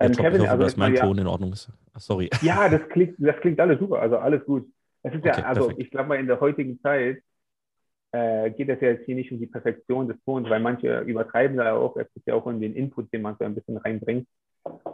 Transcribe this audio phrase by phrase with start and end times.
[0.00, 1.70] Ähm, Kevin, ich hoffe, also dass mein Ton ja, in Ordnung ist.
[1.92, 2.30] Ach, sorry.
[2.42, 4.66] Ja, das klingt, das klingt alles super, also alles gut.
[5.02, 5.80] Es ist okay, ja, also perfekt.
[5.80, 7.22] ich glaube mal in der heutigen Zeit
[8.12, 11.56] äh, geht es ja jetzt hier nicht um die Perfektion des Tons, weil manche übertreiben
[11.56, 11.96] da auch.
[11.96, 14.26] Es geht ja auch um den Input, den man so ein bisschen reinbringt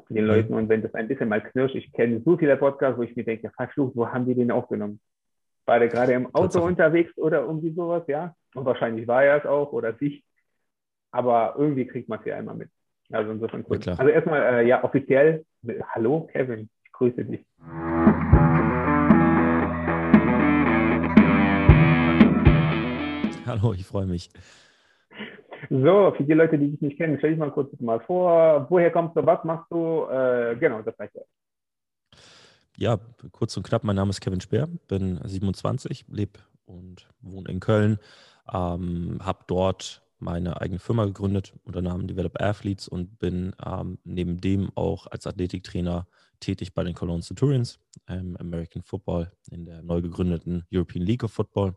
[0.09, 0.31] den mhm.
[0.31, 0.55] Leuten.
[0.55, 3.25] Und wenn das ein bisschen mal knirscht, ich kenne so viele Podcasts, wo ich mir
[3.25, 5.01] denke, verflucht, wo haben die den aufgenommen?
[5.65, 8.35] War der gerade im Auto unterwegs oder irgendwie sowas, ja?
[8.55, 10.25] Und wahrscheinlich war er es auch oder sich.
[11.11, 12.71] Aber irgendwie kriegt man es ja einmal mit.
[13.13, 13.79] Also insofern cool.
[13.83, 15.45] Ja, also erstmal, äh, ja, offiziell,
[15.95, 17.45] hallo Kevin, ich grüße dich.
[23.47, 24.29] Hallo, ich freue mich.
[25.71, 28.67] So, für die Leute, die dich nicht kennen, stell dich mal kurz mal vor.
[28.69, 29.25] Woher kommst du?
[29.25, 30.05] Was machst du?
[30.11, 31.23] Äh, genau, das reicht ja.
[32.79, 32.99] Ja,
[33.33, 37.99] kurz und knapp, mein Name ist Kevin Speer, bin 27, lebe und wohne in Köln,
[38.53, 44.41] ähm, habe dort meine eigene Firma gegründet unter Namen Develop Athletes und bin ähm, neben
[44.41, 46.07] dem auch als Athletiktrainer
[46.41, 51.33] tätig bei den Cologne Centurions im American Football in der neu gegründeten European League of
[51.33, 51.75] Football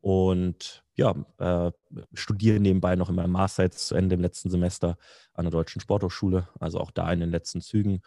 [0.00, 1.72] und ja, äh,
[2.14, 4.96] studiere nebenbei noch in meinem Master jetzt zu Ende im letzten Semester
[5.34, 8.00] an der Deutschen Sporthochschule, also auch da in den letzten Zügen.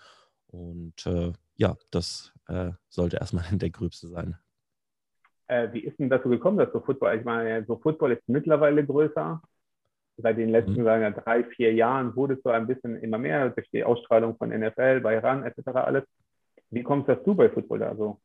[0.47, 4.37] Und äh, ja, das äh, sollte erstmal der Gröbste sein.
[5.47, 8.85] Äh, wie ist denn dazu gekommen, dass so Football, ich meine, so Football ist mittlerweile
[8.85, 9.41] größer.
[10.17, 10.83] Seit den letzten mhm.
[10.83, 14.37] sagen wir, drei, vier Jahren wurde es so ein bisschen immer mehr durch die Ausstrahlung
[14.37, 15.69] von NFL, bei RAN etc.
[15.75, 16.03] alles.
[16.69, 18.19] Wie kommt es dazu bei Football da so?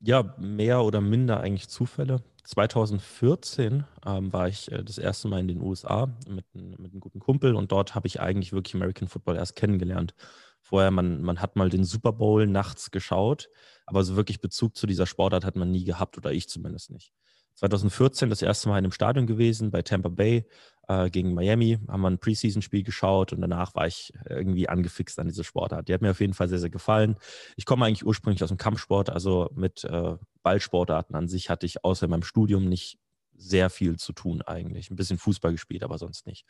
[0.00, 2.22] ja, mehr oder minder eigentlich Zufälle.
[2.44, 7.20] 2014 ähm, war ich äh, das erste Mal in den USA mit, mit einem guten
[7.20, 10.14] Kumpel und dort habe ich eigentlich wirklich American Football erst kennengelernt.
[10.62, 13.50] Vorher, man, man hat mal den Super Bowl nachts geschaut,
[13.86, 17.12] aber so wirklich Bezug zu dieser Sportart hat man nie gehabt oder ich zumindest nicht.
[17.54, 20.46] 2014 das erste Mal in einem Stadion gewesen bei Tampa Bay
[20.88, 25.28] äh, gegen Miami, haben wir ein Preseason-Spiel geschaut und danach war ich irgendwie angefixt an
[25.28, 25.88] diese Sportart.
[25.88, 27.16] Die hat mir auf jeden Fall sehr, sehr gefallen.
[27.56, 31.84] Ich komme eigentlich ursprünglich aus dem Kampfsport, also mit äh, Ballsportarten an sich hatte ich
[31.84, 32.98] außer in meinem Studium nicht
[33.36, 34.90] sehr viel zu tun eigentlich.
[34.90, 36.44] Ein bisschen Fußball gespielt, aber sonst nicht.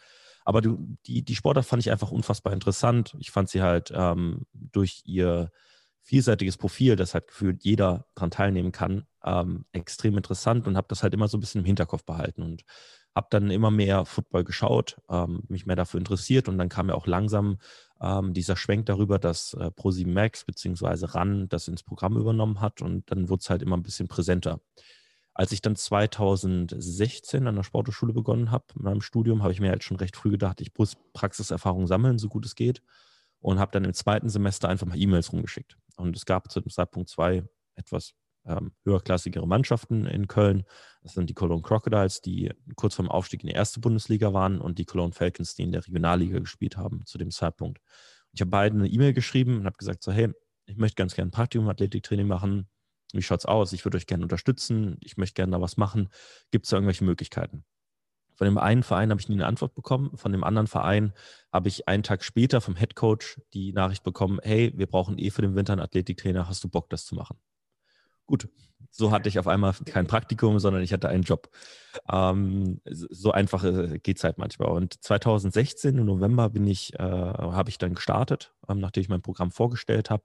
[0.45, 3.15] Aber die, die Sportart fand ich einfach unfassbar interessant.
[3.19, 5.51] Ich fand sie halt ähm, durch ihr
[6.03, 11.03] vielseitiges Profil, das halt gefühlt jeder daran teilnehmen kann, ähm, extrem interessant und habe das
[11.03, 12.65] halt immer so ein bisschen im Hinterkopf behalten und
[13.15, 16.95] habe dann immer mehr Football geschaut, ähm, mich mehr dafür interessiert und dann kam ja
[16.95, 17.59] auch langsam
[18.01, 21.07] ähm, dieser Schwenk darüber, dass äh, Pro7 Max bzw.
[21.07, 24.61] RAN das ins Programm übernommen hat und dann wurde es halt immer ein bisschen präsenter.
[25.35, 29.71] Als ich dann 2016 an der Sporthochschule begonnen habe, in meinem Studium, habe ich mir
[29.71, 32.83] halt schon recht früh gedacht, ich muss Praxiserfahrung sammeln, so gut es geht
[33.41, 35.77] und habe dann im zweiten Semester einfach mal E-Mails rumgeschickt.
[36.01, 37.45] Und es gab zu dem Zeitpunkt zwei
[37.77, 38.15] etwas
[38.47, 40.65] ähm, höherklassigere Mannschaften in Köln.
[41.03, 44.79] Das sind die Cologne Crocodiles, die kurz vorm Aufstieg in die erste Bundesliga waren und
[44.79, 47.81] die Cologne Falcons, die in der Regionalliga gespielt haben zu dem Zeitpunkt.
[48.33, 50.33] Ich habe beiden eine E-Mail geschrieben und habe gesagt so, hey,
[50.67, 52.69] ich möchte ganz gerne ein Praktikum Athletiktraining machen.
[53.13, 53.73] Wie schaut es aus?
[53.73, 54.97] Ich würde euch gerne unterstützen.
[55.01, 56.11] Ich möchte gerne da was machen.
[56.53, 57.65] Gibt es da irgendwelche Möglichkeiten?
[58.41, 60.17] Von dem einen Verein habe ich nie eine Antwort bekommen.
[60.17, 61.13] Von dem anderen Verein
[61.53, 65.29] habe ich einen Tag später vom Head Coach die Nachricht bekommen, hey, wir brauchen eh
[65.29, 66.49] für den Winter einen Athletiktrainer.
[66.49, 67.37] Hast du Bock, das zu machen?
[68.25, 68.49] Gut,
[68.91, 71.51] so hatte ich auf einmal kein Praktikum, sondern ich hatte einen Job.
[72.11, 74.71] Ähm, so einfach äh, geht es halt manchmal.
[74.71, 79.21] Und 2016 im November bin ich, äh, habe ich dann gestartet, ähm, nachdem ich mein
[79.21, 80.25] Programm vorgestellt habe.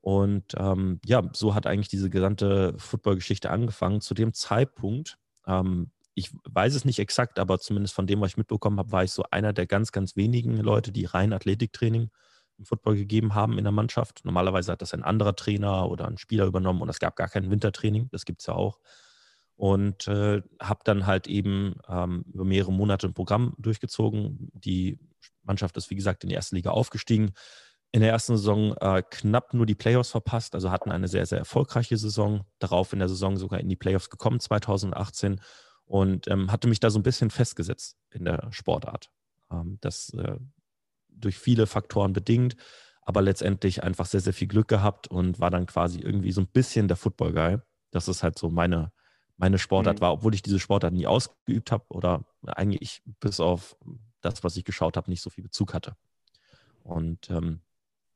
[0.00, 4.00] Und ähm, ja, so hat eigentlich diese gesamte Football-Geschichte angefangen.
[4.00, 8.36] Zu dem Zeitpunkt ähm, ich weiß es nicht exakt, aber zumindest von dem, was ich
[8.36, 12.10] mitbekommen habe, war ich so einer der ganz, ganz wenigen Leute, die rein Athletiktraining
[12.58, 14.24] im Football gegeben haben in der Mannschaft.
[14.24, 17.50] Normalerweise hat das ein anderer Trainer oder ein Spieler übernommen und es gab gar kein
[17.50, 18.78] Wintertraining, das gibt es ja auch.
[19.56, 24.50] Und äh, habe dann halt eben ähm, über mehrere Monate ein Programm durchgezogen.
[24.54, 24.98] Die
[25.42, 27.32] Mannschaft ist, wie gesagt, in die erste Liga aufgestiegen.
[27.92, 31.38] In der ersten Saison äh, knapp nur die Playoffs verpasst, also hatten eine sehr, sehr
[31.38, 32.44] erfolgreiche Saison.
[32.58, 35.40] Darauf in der Saison sogar in die Playoffs gekommen, 2018
[35.92, 39.10] und ähm, hatte mich da so ein bisschen festgesetzt in der Sportart.
[39.50, 40.38] Ähm, das äh,
[41.10, 42.56] durch viele Faktoren bedingt,
[43.02, 46.46] aber letztendlich einfach sehr, sehr viel Glück gehabt und war dann quasi irgendwie so ein
[46.46, 47.58] bisschen der Football-Guy.
[47.90, 48.90] Das ist halt so meine,
[49.36, 50.00] meine Sportart mhm.
[50.00, 53.76] war, obwohl ich diese Sportart nie ausgeübt habe oder eigentlich bis auf
[54.22, 55.94] das, was ich geschaut habe, nicht so viel Bezug hatte.
[56.84, 57.60] Und ähm,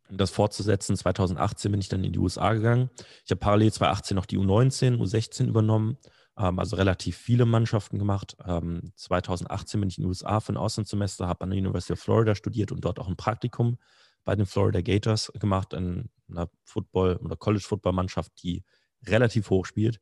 [0.09, 2.89] um das fortzusetzen, 2018 bin ich dann in die USA gegangen.
[3.27, 5.99] Ich habe parallel 2018 noch die U19, U16 übernommen
[6.37, 8.37] also relativ viele Mannschaften gemacht.
[8.45, 12.01] Ähm, 2018 bin ich in den USA für ein Auslandssemester, habe an der University of
[12.01, 13.79] Florida studiert und dort auch ein Praktikum
[14.25, 18.65] bei den Florida Gators gemacht, in einer Football- oder College-Football-Mannschaft, die
[19.07, 20.01] relativ hoch spielt.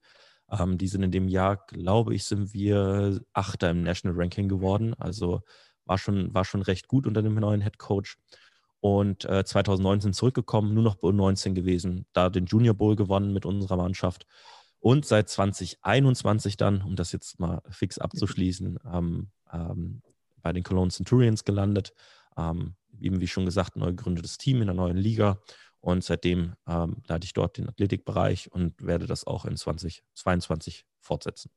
[0.51, 4.95] Ähm, die sind in dem Jahr, glaube ich, sind wir Achter im National Ranking geworden.
[4.95, 5.43] Also
[5.85, 8.19] war schon, war schon recht gut unter dem neuen Head Coach.
[8.81, 13.47] und äh, 2019 zurückgekommen, nur noch bei U19 gewesen, da den Junior Bowl gewonnen mit
[13.47, 14.27] unserer Mannschaft
[14.85, 20.03] und seit 2021 dann, um das jetzt mal fix abzuschließen, ähm, ähm,
[20.43, 21.95] bei den Cologne Centurions gelandet.
[22.37, 25.39] Ähm, eben wie schon gesagt, neu gegründetes Team in der neuen Liga
[25.81, 31.51] und seitdem ähm, leite ich dort den Athletikbereich und werde das auch in 2022 fortsetzen.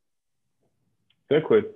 [1.27, 1.69] Sehr cool.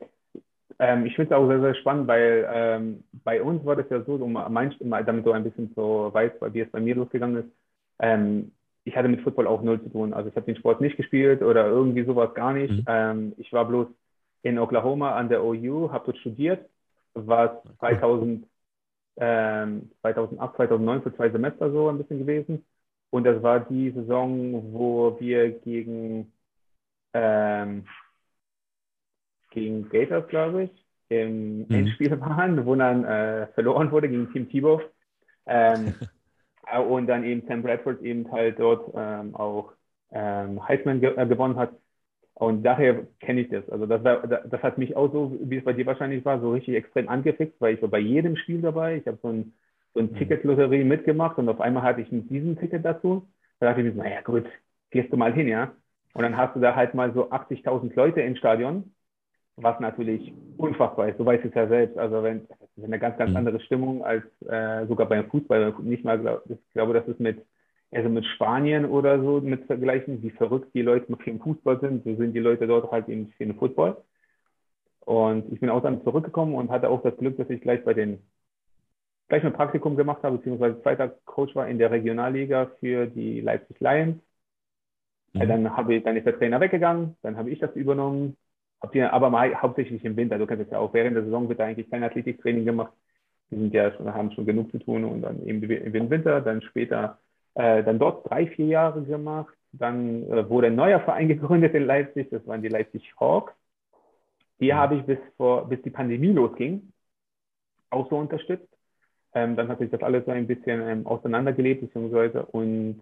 [0.79, 4.01] Ähm, ich finde es auch sehr, sehr spannend, weil ähm, bei uns war das ja
[4.05, 7.51] so, um damit so ein bisschen so weiß, wie es bei mir losgegangen ist.
[7.99, 10.13] Ähm, ich hatte mit Football auch null zu tun.
[10.13, 12.71] Also ich habe den Sport nicht gespielt oder irgendwie sowas gar nicht.
[12.71, 12.85] Mhm.
[12.87, 13.87] Ähm, ich war bloß
[14.43, 16.67] in Oklahoma an der OU, habe dort studiert,
[17.13, 18.47] war 2000,
[19.17, 22.65] ähm, 2008, 2009 für zwei Semester so ein bisschen gewesen.
[23.11, 26.31] Und das war die Saison, wo wir gegen
[27.13, 27.85] ähm,
[29.51, 31.65] gegen Gators, glaube ich, im mhm.
[31.69, 34.89] Endspiel waren, wo dann äh, verloren wurde gegen Team Thibaut.
[36.71, 39.73] Ähm, und dann eben Sam Bradford eben halt dort ähm, auch
[40.11, 41.73] ähm, Heisman ge äh, gewonnen hat.
[42.33, 43.69] Und daher kenne ich das.
[43.69, 46.51] Also das, war, das hat mich auch so, wie es bei dir wahrscheinlich war, so
[46.51, 48.97] richtig extrem angefixt, weil ich war bei jedem Spiel dabei.
[48.97, 49.53] Ich habe so ein,
[49.93, 50.15] so ein mhm.
[50.15, 53.27] Ticketlotterie mitgemacht und auf einmal hatte ich mit diesem Ticket dazu.
[53.59, 54.45] Da dachte ich mir, naja gut,
[54.89, 55.71] gehst du mal hin, ja.
[56.13, 58.91] Und dann hast du da halt mal so 80.000 Leute im Stadion
[59.61, 61.19] was natürlich unfassbar ist.
[61.19, 61.97] Du weißt es ja selbst.
[61.97, 63.37] Also wenn das ist eine ganz, ganz mhm.
[63.37, 65.75] andere Stimmung als äh, sogar beim Fußball.
[65.81, 67.45] Nicht mal, glaub, ich glaube, das ist mit
[67.93, 72.03] also mit Spanien oder so mit vergleichen, wie verrückt die Leute für den Fußball sind.
[72.05, 73.97] So sind die Leute dort halt eben für den Football.
[75.01, 77.93] Und ich bin auch dann zurückgekommen und hatte auch das Glück, dass ich gleich bei
[77.93, 78.19] den
[79.27, 83.79] gleich ein Praktikum gemacht habe, beziehungsweise zweiter Coach war in der Regionalliga für die Leipzig
[83.79, 84.21] Lions.
[85.33, 85.47] Mhm.
[85.47, 88.35] Dann, habe ich, dann ist der Trainer weggegangen, dann habe ich das übernommen,
[88.81, 91.65] aber mal hauptsächlich im Winter, du kennst es ja auch, während der Saison wird da
[91.65, 92.93] eigentlich kein Athletiktraining gemacht.
[93.51, 96.61] Die sind ja schon, haben schon genug zu tun und dann eben im Winter, dann
[96.61, 97.19] später
[97.55, 99.53] äh, dann dort drei, vier Jahre gemacht.
[99.73, 103.53] Dann äh, wurde ein neuer Verein gegründet in Leipzig, das waren die Leipzig Hawks.
[104.59, 104.77] Die mhm.
[104.77, 106.91] habe ich bis, vor, bis die Pandemie losging
[107.91, 108.67] auch so unterstützt.
[109.33, 113.01] Ähm, dann hat sich das alles so ein bisschen ähm, auseinandergelebt, beziehungsweise und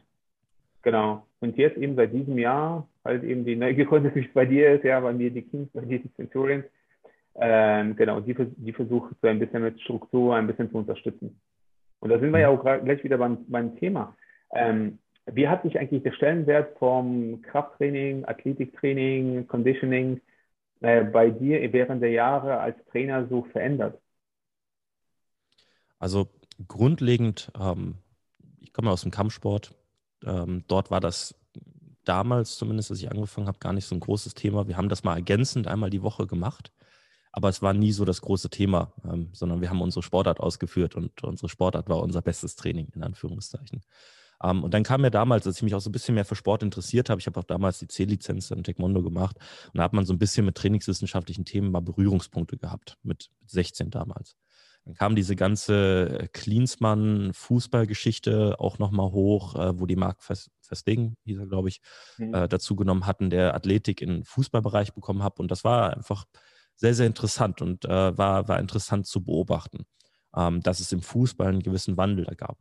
[0.82, 1.26] genau.
[1.40, 5.00] Und jetzt eben seit diesem Jahr halt eben die wie es bei dir ist, ja,
[5.00, 6.66] bei mir die Kings, bei dir die Centurions.
[7.36, 11.40] Ähm, genau, die, die versucht so ein bisschen mit Struktur ein bisschen zu unterstützen.
[12.00, 14.16] Und da sind wir ja auch gleich wieder beim, beim Thema.
[14.54, 20.22] Ähm, wie hat sich eigentlich der Stellenwert vom Krafttraining, Athletiktraining, Conditioning
[20.82, 24.00] äh, bei dir während der Jahre als Trainer so verändert?
[26.00, 26.28] Also
[26.68, 27.96] grundlegend, ähm,
[28.60, 29.76] ich komme aus dem Kampfsport.
[30.26, 31.36] Ähm, dort war das
[32.10, 34.68] damals zumindest, als ich angefangen habe, gar nicht so ein großes Thema.
[34.68, 36.72] Wir haben das mal ergänzend einmal die Woche gemacht,
[37.32, 40.96] aber es war nie so das große Thema, ähm, sondern wir haben unsere Sportart ausgeführt
[40.96, 43.84] und unsere Sportart war unser bestes Training, in Anführungszeichen.
[44.42, 46.26] Um, ähm, und dann kam mir damals, als ich mich auch so ein bisschen mehr
[46.26, 49.36] für Sport interessiert habe, ich habe auch damals die C-Lizenz in Taekwondo gemacht
[49.68, 53.92] und da hat man so ein bisschen mit trainingswissenschaftlichen Themen mal Berührungspunkte gehabt, mit 16
[53.92, 54.36] damals.
[54.86, 61.48] Dann kam diese ganze Klinsmann-Fußballgeschichte auch nochmal hoch, äh, wo die Mark Verstegen, hieß er,
[61.48, 61.82] glaube ich,
[62.18, 62.34] mhm.
[62.34, 65.40] äh, dazu genommen hatten, der Athletik im Fußballbereich bekommen hat.
[65.40, 66.26] Und das war einfach
[66.76, 69.86] sehr, sehr interessant und äh, war, war interessant zu beobachten,
[70.36, 72.58] ähm, dass es im Fußball einen gewissen Wandel da gab.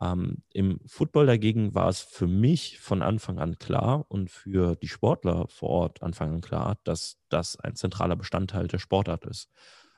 [0.00, 4.88] Ähm, Im Football dagegen war es für mich von Anfang an klar und für die
[4.88, 9.50] Sportler vor Ort Anfang an klar, dass das ein zentraler Bestandteil der Sportart ist.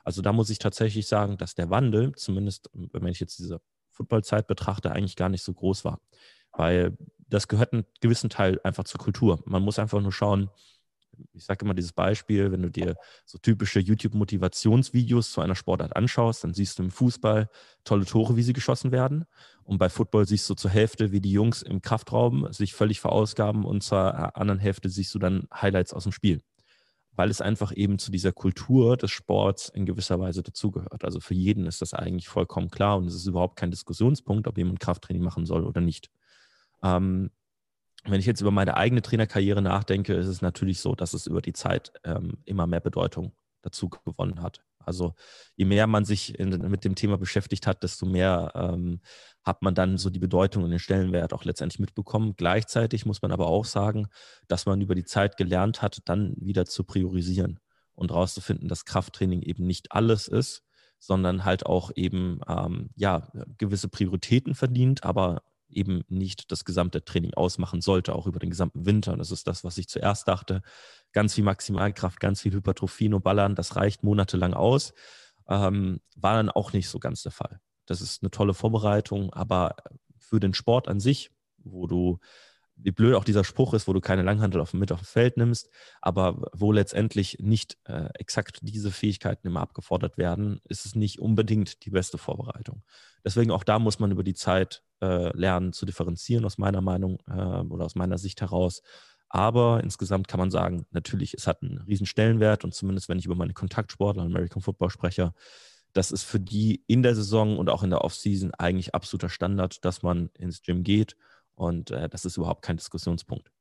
[0.03, 4.47] Also da muss ich tatsächlich sagen, dass der Wandel, zumindest wenn ich jetzt diese Footballzeit
[4.47, 6.01] betrachte, eigentlich gar nicht so groß war.
[6.51, 9.41] Weil das gehört einen gewissen Teil einfach zur Kultur.
[9.45, 10.49] Man muss einfach nur schauen,
[11.33, 12.95] ich sage immer dieses Beispiel, wenn du dir
[13.25, 17.49] so typische YouTube-Motivationsvideos zu einer Sportart anschaust, dann siehst du im Fußball
[17.83, 19.25] tolle Tore, wie sie geschossen werden.
[19.63, 23.63] Und bei Football siehst du zur Hälfte, wie die Jungs im Kraftraum sich völlig verausgaben
[23.63, 26.41] und zur anderen Hälfte siehst du dann Highlights aus dem Spiel
[27.15, 31.03] weil es einfach eben zu dieser Kultur des Sports in gewisser Weise dazugehört.
[31.03, 34.57] Also für jeden ist das eigentlich vollkommen klar und es ist überhaupt kein Diskussionspunkt, ob
[34.57, 36.09] jemand Krafttraining machen soll oder nicht.
[36.83, 37.29] Ähm,
[38.05, 41.41] wenn ich jetzt über meine eigene Trainerkarriere nachdenke, ist es natürlich so, dass es über
[41.41, 44.61] die Zeit ähm, immer mehr Bedeutung dazu gewonnen hat.
[44.85, 45.15] Also
[45.55, 49.01] je mehr man sich in, mit dem Thema beschäftigt hat, desto mehr ähm,
[49.43, 52.35] hat man dann so die Bedeutung und den Stellenwert auch letztendlich mitbekommen.
[52.37, 54.07] Gleichzeitig muss man aber auch sagen,
[54.47, 57.59] dass man über die Zeit gelernt hat, dann wieder zu priorisieren
[57.95, 60.63] und herauszufinden, dass Krafttraining eben nicht alles ist,
[60.99, 65.43] sondern halt auch eben ähm, ja gewisse Prioritäten verdient, aber
[65.75, 69.13] eben nicht das gesamte Training ausmachen sollte, auch über den gesamten Winter.
[69.13, 70.61] Und das ist das, was ich zuerst dachte.
[71.11, 74.93] Ganz viel Maximalkraft, ganz viel Hypertrophie nur ballern, das reicht monatelang aus.
[75.47, 77.59] Ähm, war dann auch nicht so ganz der Fall.
[77.85, 79.75] das ist eine tolle Vorbereitung, aber
[80.17, 82.19] für den Sport an sich, wo du
[82.83, 85.37] wie blöd auch dieser Spruch ist, wo du keine Langhandel auf, mit auf dem Feld
[85.37, 85.69] nimmst,
[86.01, 91.85] aber wo letztendlich nicht äh, exakt diese Fähigkeiten immer abgefordert werden, ist es nicht unbedingt
[91.85, 92.83] die beste Vorbereitung.
[93.23, 97.19] Deswegen auch da muss man über die Zeit äh, lernen zu differenzieren, aus meiner Meinung
[97.27, 98.81] äh, oder aus meiner Sicht heraus.
[99.29, 103.25] Aber insgesamt kann man sagen, natürlich, es hat einen riesen Stellenwert und zumindest wenn ich
[103.25, 105.33] über meine Kontaktsportler, American Football spreche,
[105.93, 109.85] das ist für die in der Saison und auch in der Offseason eigentlich absoluter Standard,
[109.85, 111.15] dass man ins Gym geht
[111.55, 113.51] und äh, das ist überhaupt kein Diskussionspunkt.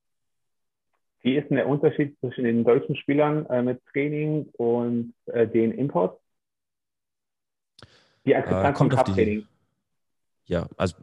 [1.22, 5.72] Wie ist denn der Unterschied zwischen den deutschen Spielern äh, mit Training und äh, den
[5.72, 6.20] Imports?
[8.24, 9.46] Die Akzeptanz äh, vom Krafttraining.
[10.44, 10.96] Ja, also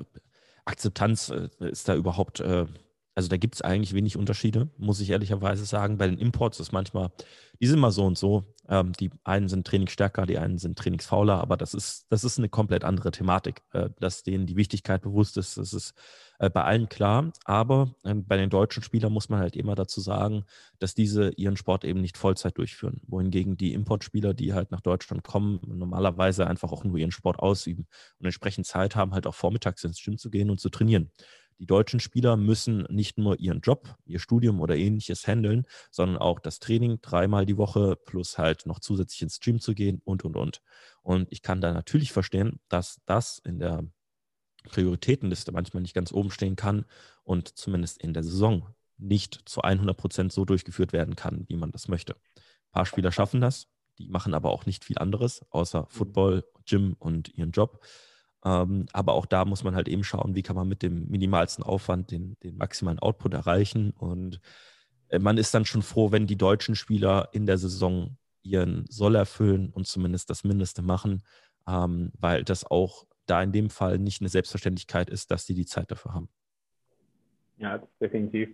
[0.65, 2.65] Akzeptanz äh, ist da überhaupt, äh,
[3.15, 5.97] also da gibt es eigentlich wenig Unterschiede, muss ich ehrlicherweise sagen.
[5.97, 7.11] Bei den Imports ist manchmal,
[7.61, 8.43] die sind immer so und so.
[8.67, 12.49] Ähm, die einen sind trainingsstärker, die einen sind trainingsfauler, aber das ist, das ist eine
[12.49, 13.63] komplett andere Thematik,
[13.99, 15.57] dass denen die Wichtigkeit bewusst ist.
[15.57, 15.93] Das ist
[16.39, 17.31] äh, bei allen klar.
[17.45, 20.45] Aber äh, bei den deutschen Spielern muss man halt immer dazu sagen,
[20.79, 23.01] dass diese ihren Sport eben nicht Vollzeit durchführen.
[23.07, 27.87] Wohingegen die Importspieler, die halt nach Deutschland kommen, normalerweise einfach auch nur ihren Sport ausüben
[28.19, 31.11] und entsprechend Zeit haben, halt auch vormittags ins Gym zu gehen und zu trainieren.
[31.59, 36.39] Die deutschen Spieler müssen nicht nur ihren Job, ihr Studium oder ähnliches handeln, sondern auch
[36.39, 40.37] das Training dreimal die Woche plus halt noch zusätzlich ins Gym zu gehen und, und,
[40.37, 40.61] und.
[41.01, 43.83] Und ich kann da natürlich verstehen, dass das in der
[44.63, 46.85] Prioritätenliste manchmal nicht ganz oben stehen kann
[47.23, 51.71] und zumindest in der Saison nicht zu 100 Prozent so durchgeführt werden kann, wie man
[51.71, 52.13] das möchte.
[52.13, 55.87] Ein paar Spieler schaffen das, die machen aber auch nicht viel anderes, außer mhm.
[55.89, 57.85] Football, Gym und ihren Job.
[58.45, 61.63] Ähm, aber auch da muss man halt eben schauen, wie kann man mit dem minimalsten
[61.63, 63.91] Aufwand den, den maximalen Output erreichen.
[63.91, 64.39] Und
[65.09, 69.15] äh, man ist dann schon froh, wenn die deutschen Spieler in der Saison ihren Soll
[69.15, 71.23] erfüllen und zumindest das Mindeste machen,
[71.67, 75.65] ähm, weil das auch da in dem Fall nicht eine Selbstverständlichkeit ist, dass sie die
[75.65, 76.29] Zeit dafür haben.
[77.57, 78.49] Ja, definitiv.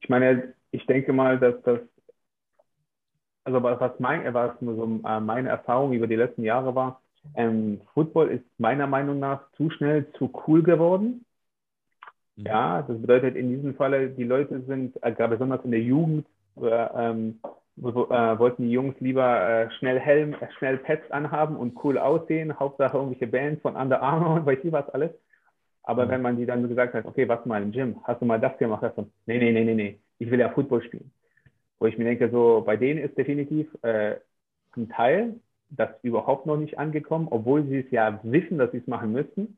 [0.00, 1.80] Ich meine, ich denke mal, dass das,
[3.44, 7.02] also was, mein, was so äh, meine Erfahrung über die letzten Jahre war,
[7.34, 11.24] ähm, Football ist meiner Meinung nach zu schnell zu cool geworden.
[12.36, 12.46] Mhm.
[12.46, 16.26] Ja, das bedeutet in diesem Falle, die Leute sind, äh, gerade besonders in der Jugend,
[16.56, 17.48] äh, ähm, äh,
[17.82, 22.96] wollten die Jungs lieber äh, schnell Helm, äh, schnell Pads anhaben und cool aussehen, Hauptsache
[22.96, 25.10] irgendwelche Bands von Under Armour und weiß ich was alles.
[25.82, 26.10] Aber mhm.
[26.10, 28.56] wenn man die dann gesagt hat, okay, was mal im Gym, hast du mal das
[28.58, 28.82] gemacht?
[28.82, 31.10] Hast du, nee, nee, nee, nee, nee, ich will ja Football spielen.
[31.78, 34.16] Wo ich mir denke, so bei denen ist definitiv äh,
[34.76, 35.36] ein Teil,
[35.70, 39.56] das überhaupt noch nicht angekommen, obwohl sie es ja wissen, dass sie es machen müssten.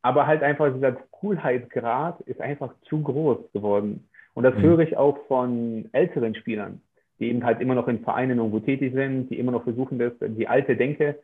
[0.00, 4.08] Aber halt einfach dieser Coolheitsgrad ist einfach zu groß geworden.
[4.34, 4.62] Und das mhm.
[4.62, 6.80] höre ich auch von älteren Spielern
[7.18, 10.12] die eben halt immer noch in Vereinen irgendwo tätig sind, die immer noch versuchen, das,
[10.20, 11.20] die alte Denke,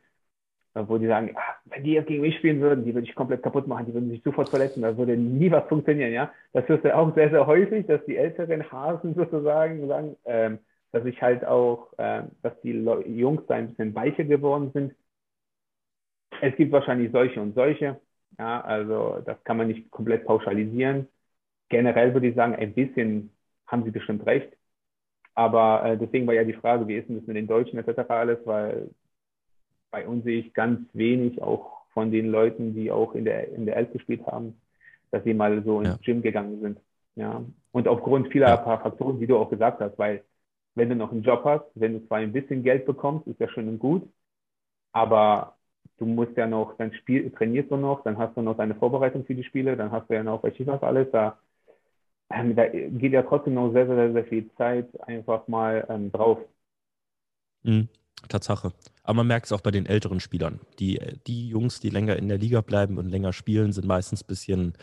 [0.75, 3.15] äh, wo die sagen, ach, wenn die jetzt gegen mich spielen würden, die würde ich
[3.15, 6.33] komplett kaputt machen, die würden sich sofort verletzen, da würde nie was funktionieren, ja.
[6.53, 10.59] Das hörst du auch sehr, sehr häufig, dass die älteren Hasen sozusagen sagen, ähm,
[10.93, 14.95] dass ich halt auch, äh, dass die Jungs da ein bisschen weicher geworden sind.
[16.41, 18.01] Es gibt wahrscheinlich solche und solche,
[18.39, 21.09] ja, also das kann man nicht komplett pauschalisieren.
[21.69, 24.57] Generell würde ich sagen, ein bisschen haben sie bestimmt recht.
[25.35, 28.09] Aber äh, deswegen war ja die Frage, wie ist denn das mit den Deutschen etc.
[28.09, 28.91] alles, weil
[29.91, 33.67] bei uns sehe ich ganz wenig auch von den Leuten, die auch in der, in
[33.67, 34.61] der Elf gespielt haben,
[35.11, 35.99] dass sie mal so ins ja.
[36.03, 36.81] Gym gegangen sind.
[37.17, 37.43] Ja.
[37.73, 38.59] Und aufgrund vieler ja.
[38.59, 40.25] Faktoren, die du auch gesagt hast, weil
[40.75, 43.49] wenn du noch einen Job hast, wenn du zwar ein bisschen Geld bekommst, ist ja
[43.49, 44.09] schön und gut,
[44.93, 45.57] aber
[45.99, 49.25] du musst ja noch, dann spiel, trainierst du noch, dann hast du noch deine Vorbereitung
[49.25, 51.39] für die Spiele, dann hast du ja noch, weiß ich was alles, da
[52.31, 56.39] ähm, da geht ja trotzdem noch sehr, sehr, sehr viel Zeit einfach mal ähm, drauf.
[57.63, 57.89] Mhm,
[58.29, 58.73] Tatsache.
[59.03, 60.61] Aber man merkt es auch bei den älteren Spielern.
[60.79, 64.29] Die, die Jungs, die länger in der Liga bleiben und länger spielen, sind meistens ein
[64.29, 64.75] bisschen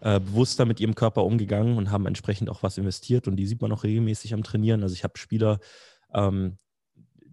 [0.00, 3.28] äh, bewusster mit ihrem Körper umgegangen und haben entsprechend auch was investiert.
[3.28, 4.82] Und die sieht man auch regelmäßig am Trainieren.
[4.82, 5.58] Also ich habe Spieler,
[6.14, 6.56] ähm,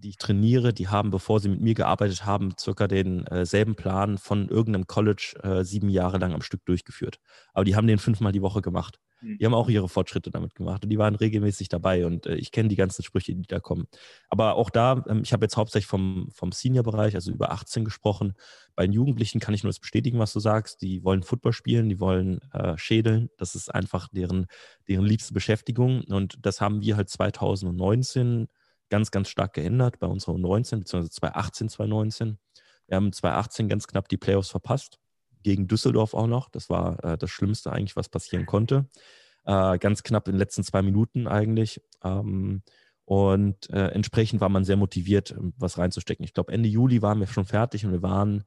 [0.03, 4.17] die ich trainiere, die haben, bevor sie mit mir gearbeitet haben, circa denselben äh, Plan
[4.17, 7.19] von irgendeinem College äh, sieben Jahre lang am Stück durchgeführt.
[7.53, 8.99] Aber die haben den fünfmal die Woche gemacht.
[9.23, 9.37] Mhm.
[9.37, 12.51] Die haben auch ihre Fortschritte damit gemacht und die waren regelmäßig dabei und äh, ich
[12.51, 13.87] kenne die ganzen Sprüche, die da kommen.
[14.29, 18.33] Aber auch da, ähm, ich habe jetzt hauptsächlich vom, vom Senior-Bereich, also über 18 gesprochen.
[18.75, 20.81] Bei den Jugendlichen kann ich nur das bestätigen, was du sagst.
[20.81, 23.29] Die wollen Football spielen, die wollen äh, schädeln.
[23.37, 24.47] Das ist einfach deren,
[24.87, 28.47] deren liebste Beschäftigung und das haben wir halt 2019
[28.89, 32.37] ganz, ganz stark geändert bei unserer U19, beziehungsweise 2018, 2019.
[32.87, 34.99] Wir haben 2018 ganz knapp die Playoffs verpasst
[35.43, 36.49] gegen Düsseldorf auch noch.
[36.49, 38.87] Das war äh, das Schlimmste eigentlich, was passieren konnte.
[39.45, 41.81] Äh, ganz knapp in den letzten zwei Minuten eigentlich.
[42.03, 42.63] Ähm,
[43.05, 46.23] und äh, entsprechend war man sehr motiviert, ähm, was reinzustecken.
[46.23, 48.45] Ich glaube, Ende Juli waren wir schon fertig und wir waren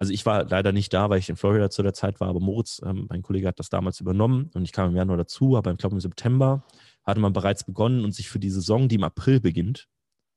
[0.00, 2.38] also ich war leider nicht da, weil ich in Florida zu der Zeit war, aber
[2.38, 5.72] Moritz, ähm, mein Kollege, hat das damals übernommen und ich kam im Januar dazu, aber
[5.72, 6.62] ich glaube im September
[7.02, 9.88] hatte man bereits begonnen und sich für die Saison, die im April beginnt,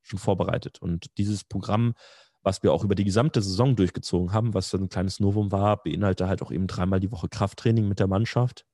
[0.01, 0.81] schon vorbereitet.
[0.81, 1.93] Und dieses Programm,
[2.43, 6.27] was wir auch über die gesamte Saison durchgezogen haben, was ein kleines Novum war, beinhaltet
[6.27, 8.65] halt auch eben dreimal die Woche Krafttraining mit der Mannschaft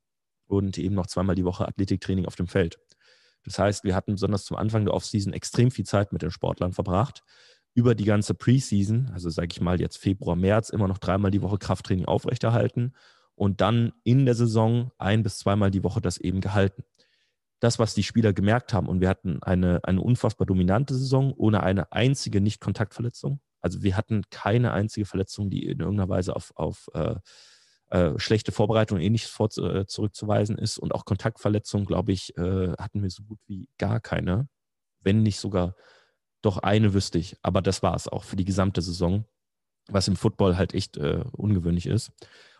[0.47, 2.79] und eben noch zweimal die Woche Athletiktraining auf dem Feld.
[3.43, 6.73] Das heißt, wir hatten besonders zum Anfang der Offseason extrem viel Zeit mit den Sportlern
[6.73, 7.23] verbracht.
[7.73, 11.41] Über die ganze Preseason, also sage ich mal jetzt Februar, März, immer noch dreimal die
[11.41, 12.93] Woche Krafttraining aufrechterhalten
[13.35, 16.83] und dann in der Saison ein bis zweimal die Woche das eben gehalten
[17.59, 21.63] das, was die Spieler gemerkt haben, und wir hatten eine, eine unfassbar dominante Saison ohne
[21.63, 23.39] eine einzige Nicht-Kontaktverletzung.
[23.61, 27.15] Also wir hatten keine einzige Verletzung, die in irgendeiner Weise auf, auf äh,
[27.89, 30.77] äh, schlechte Vorbereitung und ähnliches vor, äh, zurückzuweisen ist.
[30.77, 34.47] Und auch Kontaktverletzungen, glaube ich, äh, hatten wir so gut wie gar keine.
[35.01, 35.75] Wenn nicht sogar
[36.41, 37.37] doch eine wüsste ich.
[37.41, 39.25] Aber das war es auch für die gesamte Saison,
[39.87, 42.11] was im Football halt echt äh, ungewöhnlich ist.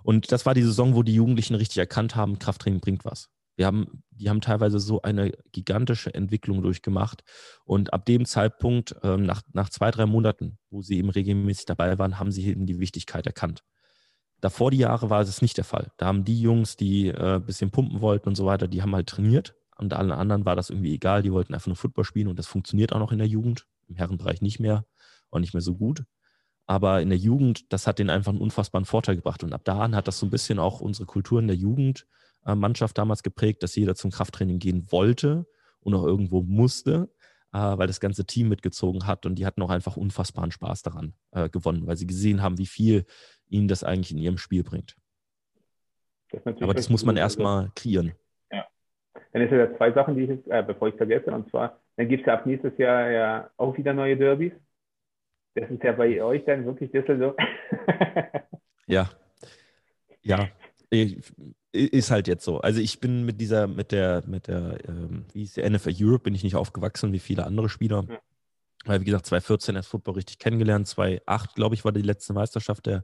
[0.03, 3.29] Und das war die Saison, wo die Jugendlichen richtig erkannt haben, Krafttraining bringt was.
[3.57, 7.23] Wir haben, die haben teilweise so eine gigantische Entwicklung durchgemacht.
[7.65, 11.97] Und ab dem Zeitpunkt, ähm, nach, nach zwei, drei Monaten, wo sie eben regelmäßig dabei
[11.97, 13.63] waren, haben sie eben die Wichtigkeit erkannt.
[14.41, 15.91] Davor die Jahre war es nicht der Fall.
[15.97, 18.93] Da haben die Jungs, die äh, ein bisschen pumpen wollten und so weiter, die haben
[18.93, 19.55] halt trainiert.
[19.75, 21.23] Und allen anderen war das irgendwie egal.
[21.23, 23.65] Die wollten einfach nur Football spielen und das funktioniert auch noch in der Jugend.
[23.87, 24.85] Im Herrenbereich nicht mehr,
[25.31, 26.03] auch nicht mehr so gut.
[26.67, 29.43] Aber in der Jugend, das hat denen einfach einen unfassbaren Vorteil gebracht.
[29.43, 32.05] Und ab da an hat das so ein bisschen auch unsere Kultur in der Jugend
[32.55, 35.45] Mannschaft damals geprägt, dass jeder zum Krafttraining gehen wollte
[35.79, 37.09] und auch irgendwo musste,
[37.53, 41.13] äh, weil das ganze Team mitgezogen hat und die hatten auch einfach unfassbaren Spaß daran
[41.31, 43.05] äh, gewonnen, weil sie gesehen haben, wie viel
[43.49, 44.95] ihnen das eigentlich in ihrem Spiel bringt.
[46.31, 48.11] Das Aber das muss man erstmal kreieren.
[48.51, 48.67] Ja.
[49.31, 52.09] Dann ist ja zwei Sachen, die ich jetzt, äh, bevor ich vergesse, und zwar, dann
[52.09, 54.51] gibt es ja ab nächstes Jahr ja auch wieder neue Derbys.
[55.55, 57.35] Das ist ja bei euch dann wirklich Düsseldorf.
[58.87, 59.09] ja.
[60.21, 60.49] Ja,
[61.71, 62.59] ist halt jetzt so.
[62.59, 66.23] Also ich bin mit dieser, mit der, mit der, ähm, wie hieß die NFL Europe,
[66.23, 68.05] bin ich nicht aufgewachsen wie viele andere Spieler.
[68.09, 68.19] Ja.
[68.85, 70.87] Weil, wie gesagt, 2014 erst Football richtig kennengelernt.
[70.87, 73.03] 2008, glaube ich, war die letzte Meisterschaft der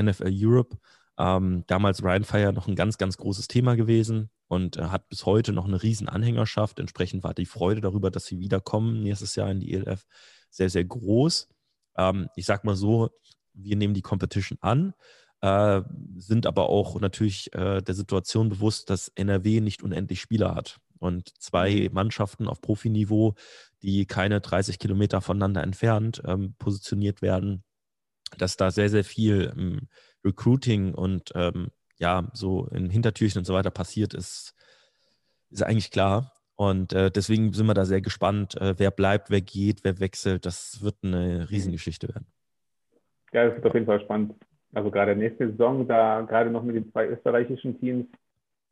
[0.00, 0.76] NFL Europe.
[1.18, 5.24] Ähm, damals Ryan Fire noch ein ganz, ganz großes Thema gewesen und äh, hat bis
[5.24, 6.78] heute noch eine riesen Anhängerschaft.
[6.78, 10.06] Entsprechend war die Freude darüber, dass sie wiederkommen nächstes Jahr in die ELF
[10.50, 11.48] sehr, sehr groß.
[11.96, 13.10] Ähm, ich sag mal so,
[13.54, 14.92] wir nehmen die Competition an
[15.40, 15.82] äh,
[16.16, 20.78] sind aber auch natürlich äh, der Situation bewusst, dass NRW nicht unendlich Spieler hat.
[20.98, 21.94] Und zwei mhm.
[21.94, 23.34] Mannschaften auf Profiniveau,
[23.82, 27.64] die keine 30 Kilometer voneinander entfernt ähm, positioniert werden,
[28.38, 29.88] dass da sehr, sehr viel ähm,
[30.24, 34.54] Recruiting und ähm, ja, so in Hintertürchen und so weiter passiert ist,
[35.50, 36.32] ist eigentlich klar.
[36.56, 40.46] Und äh, deswegen sind wir da sehr gespannt, äh, wer bleibt, wer geht, wer wechselt.
[40.46, 41.42] Das wird eine mhm.
[41.42, 42.26] Riesengeschichte werden.
[43.32, 44.34] Ja, das wird auf jeden Fall spannend.
[44.76, 48.06] Also gerade nächste Saison, da gerade noch mit den zwei österreichischen Teams,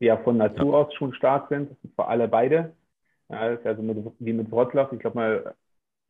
[0.01, 0.79] die ja von Natur ja.
[0.81, 2.75] aus schon stark sind, vor alle beide.
[3.31, 4.95] Ja, also mit, wie mit Wroclaw.
[4.95, 5.55] Ich glaube mal,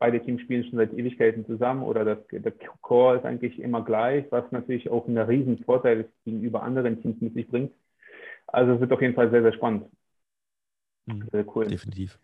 [0.01, 4.27] beide Teams spielen schon seit Ewigkeiten zusammen oder das, der Core ist eigentlich immer gleich,
[4.31, 7.73] was natürlich auch einen riesen Vorteil gegenüber anderen Teams mit sich bringt.
[8.49, 9.87] Also es wird auf jeden Fall sehr, sehr spannend.
[11.07, 11.29] Mhm.
[11.31, 11.69] Sehr cool.
[11.69, 12.19] Definitiv.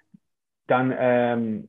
[0.67, 1.69] Dann ähm,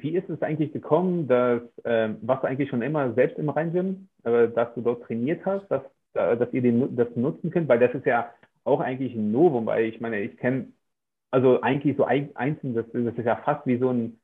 [0.00, 4.08] wie ist es eigentlich gekommen, dass, äh, warst du eigentlich schon immer selbst im Rheingym,
[4.24, 5.82] äh, dass du dort trainiert hast, dass,
[6.14, 7.68] äh, dass ihr den, das nutzen könnt?
[7.68, 8.30] Weil das ist ja
[8.64, 10.68] auch eigentlich ein Novum, weil ich meine, ich kenne,
[11.30, 14.20] also eigentlich so einzeln, das, das ist ja fast wie so ein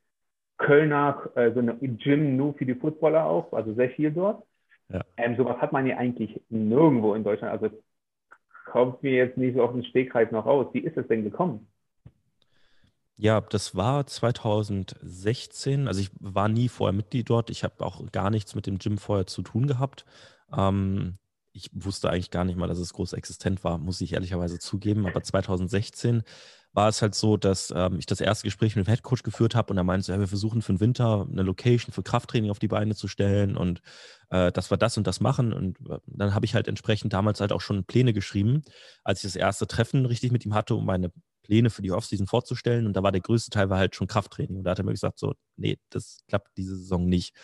[0.59, 4.45] Kölner, äh, so ein Gym nur für die Footballer auch, also sehr viel dort.
[4.89, 5.05] Ja.
[5.17, 7.53] Ähm, sowas hat man ja eigentlich nirgendwo in Deutschland.
[7.53, 7.75] Also
[8.67, 10.67] kommt mir jetzt nicht so auf den Stegreif noch raus.
[10.73, 11.69] Wie ist es denn gekommen?
[13.21, 15.89] Ja, das war 2016.
[15.89, 17.51] Also ich war nie vorher Mitglied dort.
[17.51, 20.05] Ich habe auch gar nichts mit dem Gym vorher zu tun gehabt.
[20.57, 21.19] Ähm,
[21.53, 25.05] ich wusste eigentlich gar nicht mal, dass es groß existent war, muss ich ehrlicherweise zugeben.
[25.05, 26.23] Aber 2016
[26.79, 29.73] war es halt so, dass ähm, ich das erste Gespräch mit dem Headcoach geführt habe
[29.73, 32.69] und er meinte, ja, wir versuchen für den Winter eine Location für Krafttraining auf die
[32.69, 33.83] Beine zu stellen und
[34.31, 35.53] äh, dass wir das und das machen.
[35.53, 38.63] Und äh, dann habe ich halt entsprechend damals halt auch schon Pläne geschrieben,
[39.03, 41.11] als ich das erste Treffen richtig mit ihm hatte, um meine
[41.43, 42.87] Pläne für die Offseason vorzustellen.
[42.87, 44.59] Und da war der größte Teil war halt schon Krafttraining.
[44.59, 47.35] Und da hat er mir gesagt, so, nee, das klappt diese Saison nicht.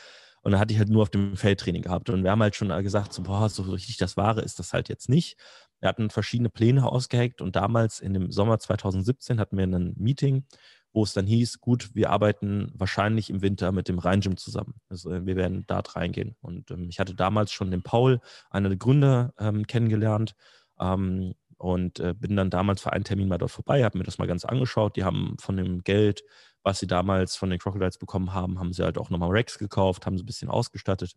[0.42, 2.08] Und dann hatte ich halt nur auf dem Feldtraining gehabt.
[2.08, 4.88] Und wir haben halt schon gesagt, so, boah, so richtig das Wahre ist das halt
[4.88, 5.36] jetzt nicht.
[5.84, 10.46] Wir hatten verschiedene Pläne ausgeheckt und damals in dem Sommer 2017 hatten wir ein Meeting,
[10.94, 14.80] wo es dann hieß, gut, wir arbeiten wahrscheinlich im Winter mit dem Rhein-Gym zusammen.
[14.88, 16.36] Also äh, wir werden dort reingehen.
[16.40, 20.34] Und ähm, ich hatte damals schon den Paul, einer der Gründer, ähm, kennengelernt.
[20.80, 24.16] Ähm, und äh, bin dann damals für einen Termin mal dort vorbei, habe mir das
[24.16, 24.96] mal ganz angeschaut.
[24.96, 26.22] Die haben von dem Geld,
[26.62, 30.06] was sie damals von den Crocodiles bekommen haben, haben sie halt auch nochmal Rex gekauft,
[30.06, 31.12] haben sie ein bisschen ausgestattet.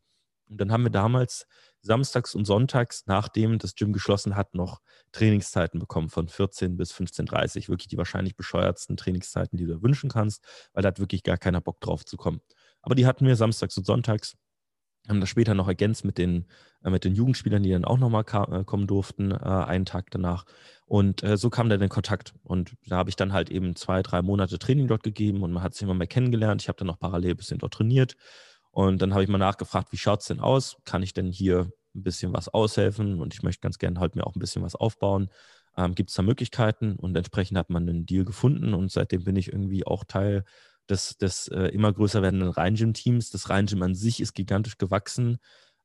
[0.49, 1.47] Und dann haben wir damals
[1.81, 4.81] samstags und sonntags, nachdem das Gym geschlossen hat, noch
[5.11, 10.43] Trainingszeiten bekommen von 14 bis 15.30 Wirklich die wahrscheinlich bescheuertsten Trainingszeiten, die du wünschen kannst,
[10.73, 12.41] weil da hat wirklich gar keiner Bock drauf zu kommen.
[12.81, 14.37] Aber die hatten wir samstags und sonntags
[15.07, 16.45] haben das später noch ergänzt mit den,
[16.83, 20.45] äh, mit den Jugendspielern, die dann auch nochmal äh, kommen durften, äh, einen Tag danach.
[20.85, 22.33] Und äh, so kam dann in Kontakt.
[22.43, 25.63] Und da habe ich dann halt eben zwei, drei Monate Training dort gegeben und man
[25.63, 26.61] hat sich immer mehr kennengelernt.
[26.61, 28.15] Ich habe dann noch parallel ein bisschen dort trainiert.
[28.77, 30.77] Und dann habe ich mal nachgefragt, wie schaut es denn aus?
[30.85, 33.19] Kann ich denn hier ein bisschen was aushelfen?
[33.19, 35.31] Und ich möchte ganz gerne halt mir auch ein bisschen was aufbauen.
[35.75, 36.95] Ähm, Gibt es da Möglichkeiten?
[36.95, 40.43] Und entsprechend hat man einen Deal gefunden und seitdem bin ich irgendwie auch Teil
[40.87, 43.31] des, des äh, immer größer werdenden Rheingym-Teams.
[43.31, 45.39] Das Rheingym an sich ist gigantisch gewachsen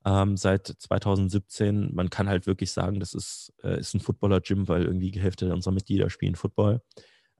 [0.04, 1.94] ähm, seit 2017.
[1.94, 5.50] Man kann halt wirklich sagen, das ist, äh, ist ein Footballer-Gym, weil irgendwie die Hälfte
[5.50, 6.82] unserer Mitglieder spielen Football,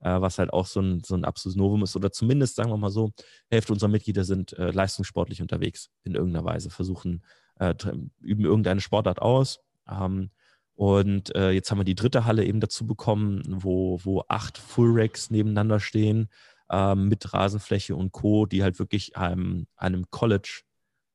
[0.03, 1.95] äh, was halt auch so ein, so ein absolutes Novum ist.
[1.95, 3.11] Oder zumindest, sagen wir mal so,
[3.49, 7.23] Hälfte unserer Mitglieder sind äh, leistungssportlich unterwegs in irgendeiner Weise, versuchen,
[7.59, 7.73] äh,
[8.19, 9.59] üben irgendeine Sportart aus.
[9.89, 10.29] Ähm,
[10.75, 14.91] und äh, jetzt haben wir die dritte Halle eben dazu bekommen, wo, wo acht Full
[14.99, 16.29] Racks nebeneinander stehen
[16.71, 20.63] ähm, mit Rasenfläche und Co., die halt wirklich einem, einem College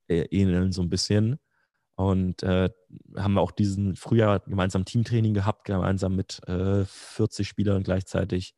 [0.08, 1.38] äh, ähneln so ein bisschen.
[1.96, 2.70] Und äh,
[3.16, 8.54] haben wir auch diesen Frühjahr gemeinsam Teamtraining gehabt, gemeinsam mit äh, 40 Spielern gleichzeitig.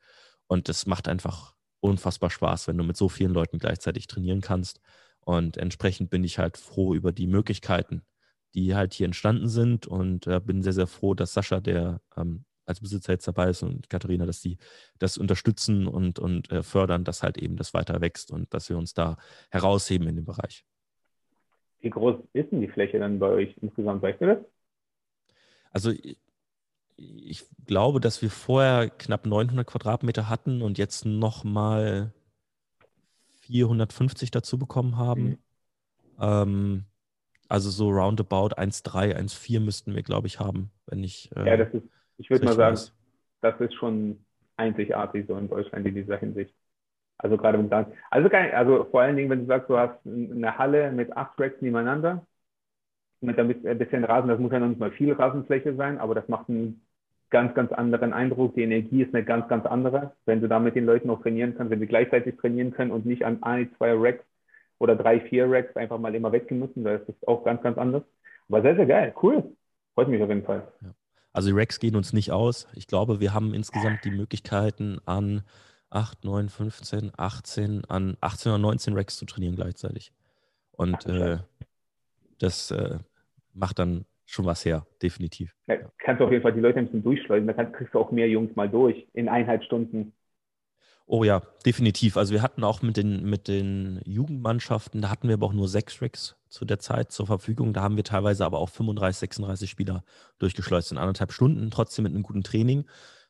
[0.51, 4.81] Und es macht einfach unfassbar Spaß, wenn du mit so vielen Leuten gleichzeitig trainieren kannst.
[5.21, 8.03] Und entsprechend bin ich halt froh über die Möglichkeiten,
[8.55, 12.45] die halt hier entstanden sind und äh, bin sehr, sehr froh, dass Sascha, der ähm,
[12.67, 14.59] als Besitzer jetzt dabei ist und Katharina, dass die
[14.99, 18.77] das unterstützen und, und äh, fördern, dass halt eben das weiter wächst und dass wir
[18.77, 19.19] uns da
[19.53, 20.65] herausheben in dem Bereich.
[21.79, 24.03] Wie groß ist denn die Fläche dann bei euch insgesamt?
[24.03, 24.39] Weißt du das?
[25.71, 25.93] Also
[27.01, 32.13] ich glaube, dass wir vorher knapp 900 Quadratmeter hatten und jetzt nochmal
[33.43, 35.23] 450 dazu bekommen haben.
[35.23, 35.39] Mhm.
[36.21, 36.85] Ähm,
[37.49, 41.31] also so roundabout 1,3, 1,4 müssten wir, glaube ich, haben, wenn ich.
[41.37, 41.85] Äh, ja, das ist
[42.19, 42.93] ich würde mal sagen, weiß.
[43.41, 44.25] das ist schon
[44.57, 46.55] einzigartig so in Deutschland in dieser Hinsicht.
[47.17, 50.59] Also gerade mit dann, also, also vor allen Dingen, wenn du sagst, du hast eine
[50.59, 52.27] Halle mit acht Racks nebeneinander,
[53.21, 56.29] mit ein bisschen Rasen, das muss ja noch nicht mal viel Rasenfläche sein, aber das
[56.29, 56.83] macht einen
[57.31, 58.55] ganz, ganz anderen Eindruck.
[58.55, 60.13] Die Energie ist eine ganz, ganz andere.
[60.27, 63.07] Wenn du da mit den Leuten auch trainieren kannst, wenn sie gleichzeitig trainieren können und
[63.07, 64.25] nicht an ein, zwei Racks
[64.79, 68.03] oder drei, vier Racks einfach mal immer weggehen müssen, das ist auch ganz, ganz anders.
[68.49, 69.15] Aber sehr, sehr geil.
[69.23, 69.57] Cool.
[69.95, 70.67] Freut mich auf jeden Fall.
[70.83, 70.91] Ja.
[71.33, 72.67] Also die Racks gehen uns nicht aus.
[72.75, 75.43] Ich glaube, wir haben insgesamt die Möglichkeiten an
[75.91, 80.13] 8, 9, 15, 18, an 18 oder 19 Racks zu trainieren gleichzeitig.
[80.73, 81.39] Und äh,
[82.39, 82.99] das äh,
[83.53, 85.55] macht dann schon was her, definitiv.
[85.67, 88.11] Ja, kannst du auf jeden Fall die Leute ein bisschen durchschleusen, da kriegst du auch
[88.11, 90.13] mehr Jungs mal durch in eineinhalb Stunden.
[91.13, 92.17] Oh ja, definitiv.
[92.17, 95.67] Also wir hatten auch mit den, mit den Jugendmannschaften, da hatten wir aber auch nur
[95.67, 97.73] sechs Racks zu der Zeit zur Verfügung.
[97.73, 100.05] Da haben wir teilweise aber auch 35, 36 Spieler
[100.39, 101.69] durchgeschleust in anderthalb Stunden.
[101.73, 102.85] Trotzdem mit einem guten Training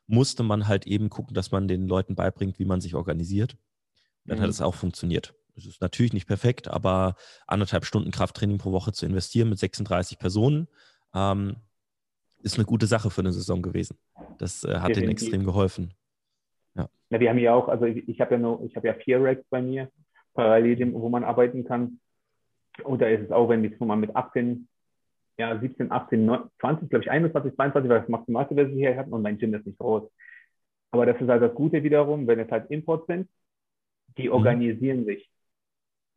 [0.05, 3.57] musste man halt eben gucken, dass man den Leuten beibringt, wie man sich organisiert.
[4.25, 4.43] dann mhm.
[4.43, 5.33] hat es auch funktioniert.
[5.55, 7.15] Es ist natürlich nicht perfekt, aber
[7.47, 10.67] anderthalb Stunden Krafttraining pro Woche zu investieren mit 36 Personen
[11.13, 11.55] ähm,
[12.43, 13.97] ist eine gute Sache für eine Saison gewesen.
[14.37, 15.93] Das äh, hat denen extrem geholfen.
[16.75, 16.89] Ja.
[17.09, 19.23] ja, wir haben ja auch, also ich, ich habe ja nur, ich habe ja vier
[19.23, 19.89] Racks bei mir,
[20.33, 21.99] parallel, wo man arbeiten kann.
[22.83, 24.67] Und da ist es auch, wenn wir mal mit 18,
[25.37, 28.97] ja, 17, 18, 19, 20, glaube ich, 21, 22 war das Maximalste, was wir hier
[28.97, 30.03] hatten und mein Gym ist nicht groß.
[30.91, 33.29] Aber das ist halt das Gute wiederum, wenn es halt Import sind,
[34.17, 34.33] die mhm.
[34.33, 35.29] organisieren sich.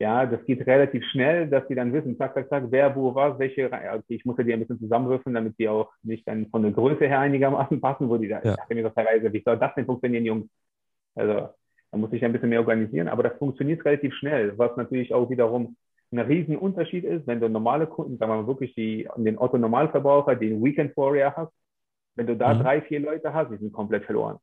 [0.00, 3.38] Ja, das geht relativ schnell, dass die dann wissen, zack, zack, zack, wer, wo, was,
[3.38, 6.62] welche, okay, ich muss ja die ein bisschen zusammenwürfeln, damit die auch nicht dann von
[6.62, 8.56] der Größe her einigermaßen passen, wo die da, ja.
[8.68, 10.46] ich mir doch teilweise, wie soll das denn funktionieren, Jungs?
[11.14, 11.48] Also,
[11.92, 15.30] da muss ich ein bisschen mehr organisieren, aber das funktioniert relativ schnell, was natürlich auch
[15.30, 15.76] wiederum
[16.10, 20.62] ein Riesenunterschied ist, wenn du normale Kunden, sagen wir mal wirklich die, den Otto-Normalverbraucher, den
[20.62, 21.52] Weekend Warrior hast,
[22.16, 22.60] wenn du da mhm.
[22.60, 24.38] drei, vier Leute hast, die sind komplett verloren.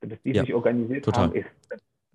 [0.00, 1.28] Bis die ja, sich organisiert total.
[1.28, 1.48] haben, ist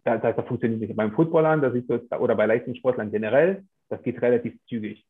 [0.05, 0.95] da, da, da funktioniert nicht.
[0.95, 5.05] Beim Footballern, da siehst du, oder bei Leistungssportlern generell, das geht relativ zügig.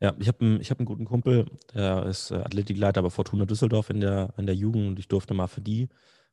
[0.00, 3.90] Ja, ich habe einen, hab einen guten Kumpel, der ist äh, Athletikleiter bei Fortuna Düsseldorf
[3.90, 5.88] in der, in der Jugend und ich durfte mal für die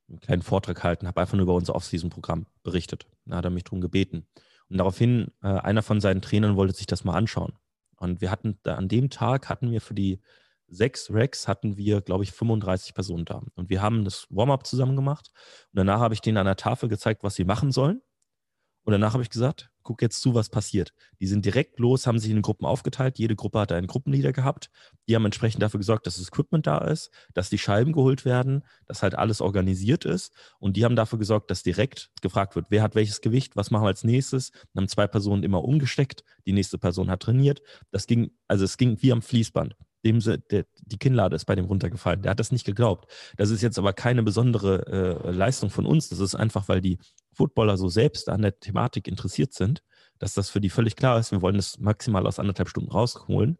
[0.08, 3.08] einen kleinen Vortrag halten, habe einfach nur über unser Off-Season-Programm berichtet.
[3.26, 4.28] Da hat er mich darum gebeten.
[4.70, 7.54] Und daraufhin, äh, einer von seinen Trainern wollte sich das mal anschauen.
[7.98, 10.20] Und wir hatten, an dem Tag hatten wir für die
[10.68, 13.42] sechs Racks hatten wir, glaube ich, 35 Personen da.
[13.56, 15.32] Und wir haben das Warm-up zusammen gemacht.
[15.72, 18.02] Und danach habe ich denen an der Tafel gezeigt, was sie machen sollen.
[18.86, 20.94] Und danach habe ich gesagt, guck jetzt zu, was passiert.
[21.20, 23.18] Die sind direkt los, haben sich in Gruppen aufgeteilt.
[23.18, 24.70] Jede Gruppe hatte einen Gruppenleader gehabt.
[25.08, 28.64] Die haben entsprechend dafür gesorgt, dass das Equipment da ist, dass die Scheiben geholt werden,
[28.86, 30.34] dass halt alles organisiert ist.
[30.60, 33.86] Und die haben dafür gesorgt, dass direkt gefragt wird, wer hat welches Gewicht, was machen
[33.86, 34.52] wir als nächstes.
[34.74, 37.62] Dann haben zwei Personen immer umgesteckt, die nächste Person hat trainiert.
[37.90, 39.76] Das ging, also es ging wie am Fließband.
[40.06, 42.22] Dem, der, die Kinnlade ist bei dem runtergefallen.
[42.22, 43.12] Der hat das nicht geglaubt.
[43.38, 46.10] Das ist jetzt aber keine besondere äh, Leistung von uns.
[46.10, 47.00] Das ist einfach, weil die
[47.34, 49.84] Footballer so selbst an der Thematik interessiert sind,
[50.20, 53.58] dass das für die völlig klar ist, wir wollen es maximal aus anderthalb Stunden rausholen.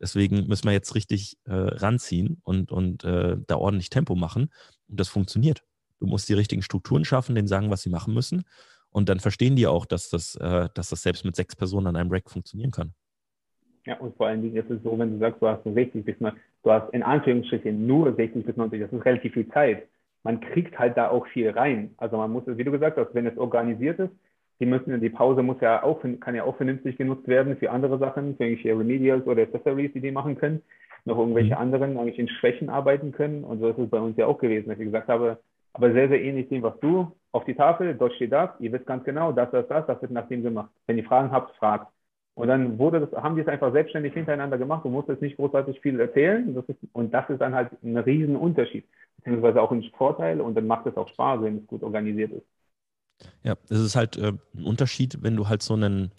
[0.00, 4.52] Deswegen müssen wir jetzt richtig äh, ranziehen und, und äh, da ordentlich Tempo machen.
[4.86, 5.64] Und das funktioniert.
[5.98, 8.44] Du musst die richtigen Strukturen schaffen, denen sagen, was sie machen müssen.
[8.90, 11.96] Und dann verstehen die auch, dass das, äh, dass das selbst mit sechs Personen an
[11.96, 12.94] einem Rack funktionieren kann.
[13.88, 16.20] Ja, und vor allen Dingen ist es so, wenn du sagst, du hast 60 bis
[16.20, 19.88] 90, du hast in Anführungsstrichen nur 60 bis 90, das ist relativ viel Zeit
[20.28, 21.94] man kriegt halt da auch viel rein.
[21.96, 24.12] Also man muss, wie du gesagt hast, wenn es organisiert ist,
[24.60, 27.98] die müssen, die Pause muss ja auch, kann ja auch vernünftig genutzt werden für andere
[27.98, 30.62] Sachen, für irgendwelche Remedials oder Accessories, die die machen können,
[31.04, 31.60] noch irgendwelche mhm.
[31.60, 33.44] anderen eigentlich in Schwächen arbeiten können.
[33.44, 35.38] Und so ist es bei uns ja auch gewesen, dass ich gesagt habe,
[35.74, 38.86] aber sehr, sehr ähnlich dem, was du auf die Tafel, dort steht das, ihr wisst
[38.86, 40.70] ganz genau, das, das, das, das wird nach dem gemacht.
[40.86, 41.86] Wenn ihr Fragen habt, fragt.
[42.38, 45.34] Und dann wurde das, haben die es einfach selbstständig hintereinander gemacht und musste jetzt nicht
[45.34, 46.54] großartig viel erzählen.
[46.54, 48.84] Das ist, und das ist dann halt ein Riesenunterschied,
[49.16, 52.46] beziehungsweise auch ein Vorteil und dann macht es auch Spaß, wenn es gut organisiert ist.
[53.42, 56.12] Ja, es ist halt äh, ein Unterschied, wenn du halt so ein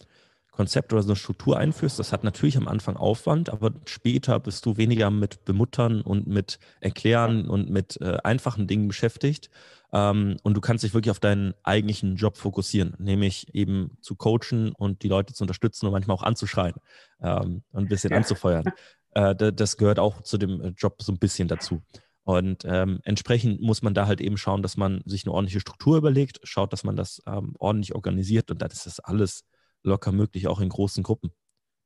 [0.51, 1.99] Konzept oder so eine Struktur einführst.
[1.99, 6.59] Das hat natürlich am Anfang Aufwand, aber später bist du weniger mit Bemuttern und mit
[6.81, 9.49] Erklären und mit äh, einfachen Dingen beschäftigt
[9.91, 14.71] ähm, und du kannst dich wirklich auf deinen eigentlichen Job fokussieren, nämlich eben zu coachen
[14.77, 16.75] und die Leute zu unterstützen und manchmal auch anzuschreien
[17.21, 18.17] ähm, und ein bisschen ja.
[18.17, 18.65] anzufeuern.
[19.11, 21.81] Äh, das gehört auch zu dem äh, Job so ein bisschen dazu.
[22.23, 25.97] Und ähm, entsprechend muss man da halt eben schauen, dass man sich eine ordentliche Struktur
[25.97, 29.45] überlegt, schaut, dass man das ähm, ordentlich organisiert und dann ist das alles
[29.81, 31.31] locker möglich, auch in großen Gruppen.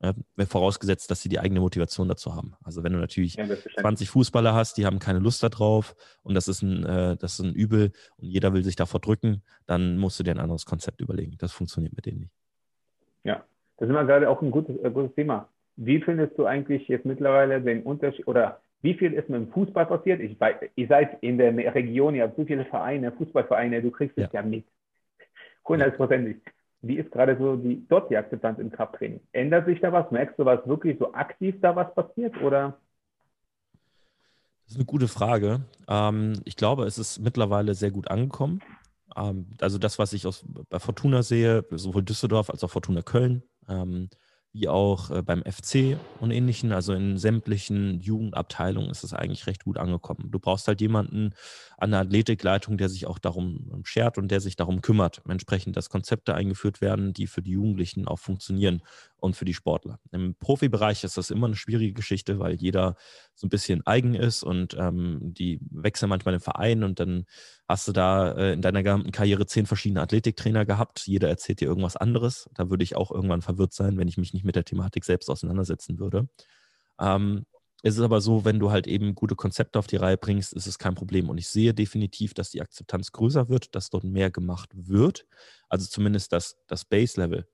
[0.03, 0.13] Ja,
[0.45, 2.55] vorausgesetzt, dass sie die eigene Motivation dazu haben.
[2.61, 3.45] Also wenn du natürlich ja,
[3.79, 7.45] 20 Fußballer hast, die haben keine Lust darauf und das ist, ein, äh, das ist
[7.45, 10.99] ein Übel und jeder will sich davor drücken, dann musst du dir ein anderes Konzept
[10.99, 11.37] überlegen.
[11.37, 12.33] Das funktioniert mit denen nicht.
[13.23, 13.45] Ja,
[13.77, 15.47] das ist immer gerade auch ein gutes, äh, gutes Thema.
[15.77, 19.85] Wie findest du eigentlich jetzt mittlerweile den Unterschied oder wie viel ist mit dem Fußball
[19.85, 20.19] passiert?
[20.19, 20.35] Ich,
[20.75, 24.41] ihr seid in der Region, ihr habt so viele Vereine, Fußballvereine, du kriegst es ja,
[24.41, 24.65] ja mit.
[25.65, 26.41] Hundertprozentig
[26.84, 29.22] wie ist gerade so die, dort die Akzeptanz im Krafttraining?
[29.32, 30.12] Ändert sich da was?
[30.12, 32.78] Merkst du was wirklich so aktiv da was passiert oder?
[34.63, 35.62] Das ist eine gute Frage.
[35.88, 38.62] Ähm, ich glaube, es ist mittlerweile sehr gut angekommen.
[39.15, 43.43] Ähm, also das, was ich aus, bei Fortuna sehe, sowohl Düsseldorf als auch Fortuna Köln,
[43.69, 44.10] ähm,
[44.53, 49.63] wie auch äh, beim FC und ähnlichen, also in sämtlichen Jugendabteilungen ist es eigentlich recht
[49.63, 50.29] gut angekommen.
[50.29, 51.33] Du brauchst halt jemanden
[51.79, 55.75] an der Athletikleitung, der sich auch darum ähm, schert und der sich darum kümmert, entsprechend,
[55.75, 58.83] dass Konzepte eingeführt werden, die für die Jugendlichen auch funktionieren
[59.17, 59.99] und für die Sportler.
[60.11, 62.95] Im Profibereich ist das immer eine schwierige Geschichte, weil jeder
[63.33, 67.25] so ein bisschen eigen ist und ähm, die wechseln manchmal den Verein und dann
[67.67, 71.08] hast du da äh, in deiner gesamten Karriere zehn verschiedene Athletiktrainer gehabt.
[71.08, 72.49] Jeder erzählt dir irgendwas anderes.
[72.54, 75.30] Da würde ich auch irgendwann verwirrt sein, wenn ich mich nicht mit der Thematik selbst
[75.30, 76.28] auseinandersetzen würde.
[76.99, 77.45] Ähm,
[77.86, 80.67] es ist aber so, wenn du halt eben gute Konzepte auf die Reihe bringst, ist
[80.67, 81.30] es kein Problem.
[81.30, 85.26] Und ich sehe definitiv, dass die Akzeptanz größer wird, dass dort mehr gemacht wird.
[85.67, 87.45] Also zumindest, dass das Base-Level,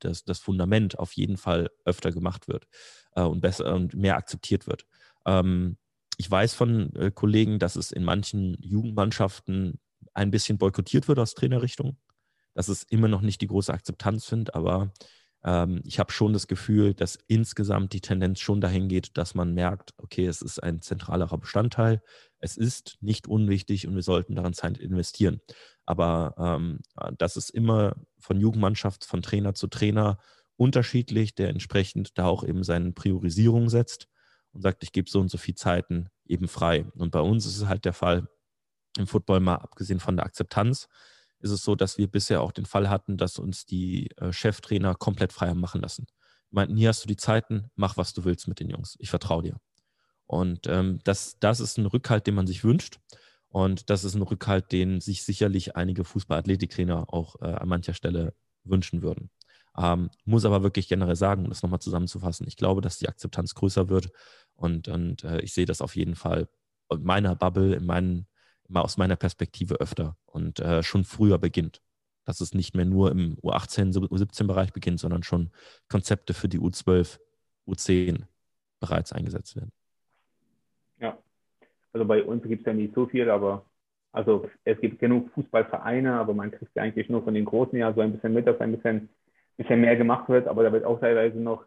[0.00, 2.68] das, das Fundament auf jeden Fall öfter gemacht wird
[3.16, 4.84] äh, und besser und mehr akzeptiert wird.
[5.24, 5.78] Ähm,
[6.18, 9.78] ich weiß von äh, Kollegen, dass es in manchen Jugendmannschaften
[10.14, 11.96] ein bisschen boykottiert wird aus Trainerrichtung,
[12.54, 14.92] dass es immer noch nicht die große Akzeptanz findet, aber
[15.44, 19.54] ähm, ich habe schon das Gefühl, dass insgesamt die Tendenz schon dahin geht, dass man
[19.54, 22.02] merkt, okay, es ist ein zentralerer Bestandteil,
[22.40, 25.40] es ist nicht unwichtig und wir sollten daran Zeit investieren.
[25.86, 26.80] Aber ähm,
[27.16, 30.18] das ist immer von Jugendmannschaft, von Trainer zu Trainer
[30.56, 34.08] unterschiedlich, der entsprechend da auch eben seine Priorisierung setzt
[34.58, 36.84] und sagt, ich gebe so und so viel Zeiten eben frei.
[36.96, 38.28] Und bei uns ist es halt der Fall,
[38.98, 40.88] im Football mal abgesehen von der Akzeptanz,
[41.38, 44.96] ist es so, dass wir bisher auch den Fall hatten, dass uns die äh, Cheftrainer
[44.96, 46.06] komplett frei haben machen lassen.
[46.50, 48.96] Die meinten, hier hast du die Zeiten, mach, was du willst mit den Jungs.
[48.98, 49.60] Ich vertraue dir.
[50.26, 52.98] Und ähm, das, das ist ein Rückhalt, den man sich wünscht.
[53.48, 58.34] Und das ist ein Rückhalt, den sich sicherlich einige Fußball-Athletiktrainer auch äh, an mancher Stelle
[58.64, 59.30] wünschen würden.
[59.78, 63.54] Ähm, muss aber wirklich generell sagen, um das nochmal zusammenzufassen, ich glaube, dass die Akzeptanz
[63.54, 64.10] größer wird
[64.58, 66.48] und, und äh, ich sehe das auf jeden Fall
[66.90, 68.26] in meiner Bubble, in meinen
[68.68, 71.80] mal aus meiner Perspektive öfter und äh, schon früher beginnt.
[72.24, 75.50] Dass es nicht mehr nur im U18, U17-Bereich beginnt, sondern schon
[75.88, 77.18] Konzepte für die U12,
[77.66, 78.24] U10
[78.80, 79.72] bereits eingesetzt werden.
[81.00, 81.16] Ja,
[81.92, 83.64] also bei uns gibt es ja nicht so viel, aber
[84.12, 87.92] also es gibt genug Fußballvereine, aber man kriegt ja eigentlich nur von den Großen ja
[87.94, 89.08] so ein bisschen mit, dass ein bisschen
[89.58, 91.66] bisschen mehr gemacht wird, aber da wird auch teilweise noch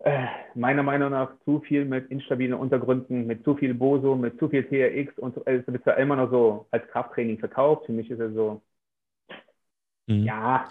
[0.00, 4.48] äh, meiner Meinung nach zu viel mit instabilen Untergründen, mit zu viel Boso, mit zu
[4.48, 5.44] viel TRX und so.
[5.44, 7.86] Also es wird ja immer noch so als Krafttraining verkauft.
[7.86, 8.62] Für mich ist es so,
[10.06, 10.22] mhm.
[10.22, 10.68] ja,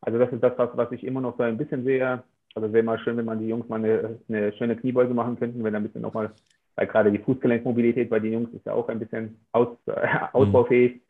[0.00, 2.22] also das ist das, was, was ich immer noch so ein bisschen sehe.
[2.54, 5.64] Also wäre mal schön, wenn man die Jungs mal eine, eine schöne Kniebeuge machen könnten,
[5.64, 6.32] wenn ein bisschen nochmal,
[6.76, 10.94] weil gerade die Fußgelenkmobilität bei den Jungs ist ja auch ein bisschen aus, äh, ausbaufähig
[10.94, 11.00] mhm.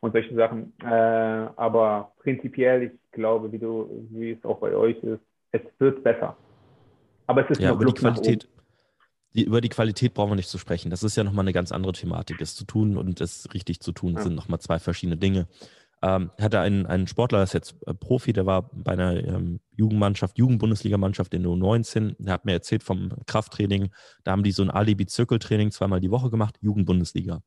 [0.00, 0.74] und solche Sachen.
[0.82, 6.02] Äh, aber prinzipiell, ich glaube, wie du, wie es auch bei euch ist, es wird
[6.04, 6.36] besser.
[7.30, 8.48] Aber es ist ja, über die Qualität.
[9.34, 10.90] Die, über die Qualität brauchen wir nicht zu sprechen.
[10.90, 12.40] Das ist ja nochmal eine ganz andere Thematik.
[12.40, 14.22] Es zu tun und es richtig zu tun ja.
[14.22, 15.46] sind nochmal zwei verschiedene Dinge.
[16.02, 19.60] Ähm, hatte einen, einen Sportler, das ist jetzt äh, Profi, der war bei einer ähm,
[19.76, 22.16] Jugendmannschaft, Jugendbundesligamannschaft in U19.
[22.18, 23.90] Der hat mir erzählt vom Krafttraining.
[24.24, 27.42] Da haben die so ein Alibi-Zirkeltraining zweimal die Woche gemacht, Jugendbundesliga.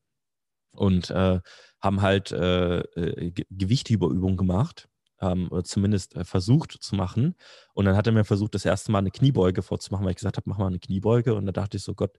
[0.70, 1.40] Und äh,
[1.82, 4.88] haben halt äh, äh Gewichtüberübungen gemacht
[5.24, 7.34] ähm, oder zumindest äh, versucht zu machen.
[7.72, 10.36] Und dann hat er mir versucht, das erste Mal eine Kniebeuge vorzumachen, weil ich gesagt
[10.36, 11.34] habe, mach mal eine Kniebeuge.
[11.34, 12.18] Und da dachte ich so, Gott,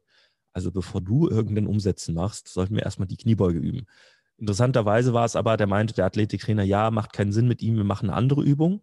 [0.53, 3.85] also bevor du irgendeinen Umsetzen machst, sollten wir erstmal die Kniebeuge üben.
[4.37, 7.83] Interessanterweise war es aber, der meinte, der Athletiktrainer, ja, macht keinen Sinn mit ihm, wir
[7.83, 8.81] machen eine andere Übung.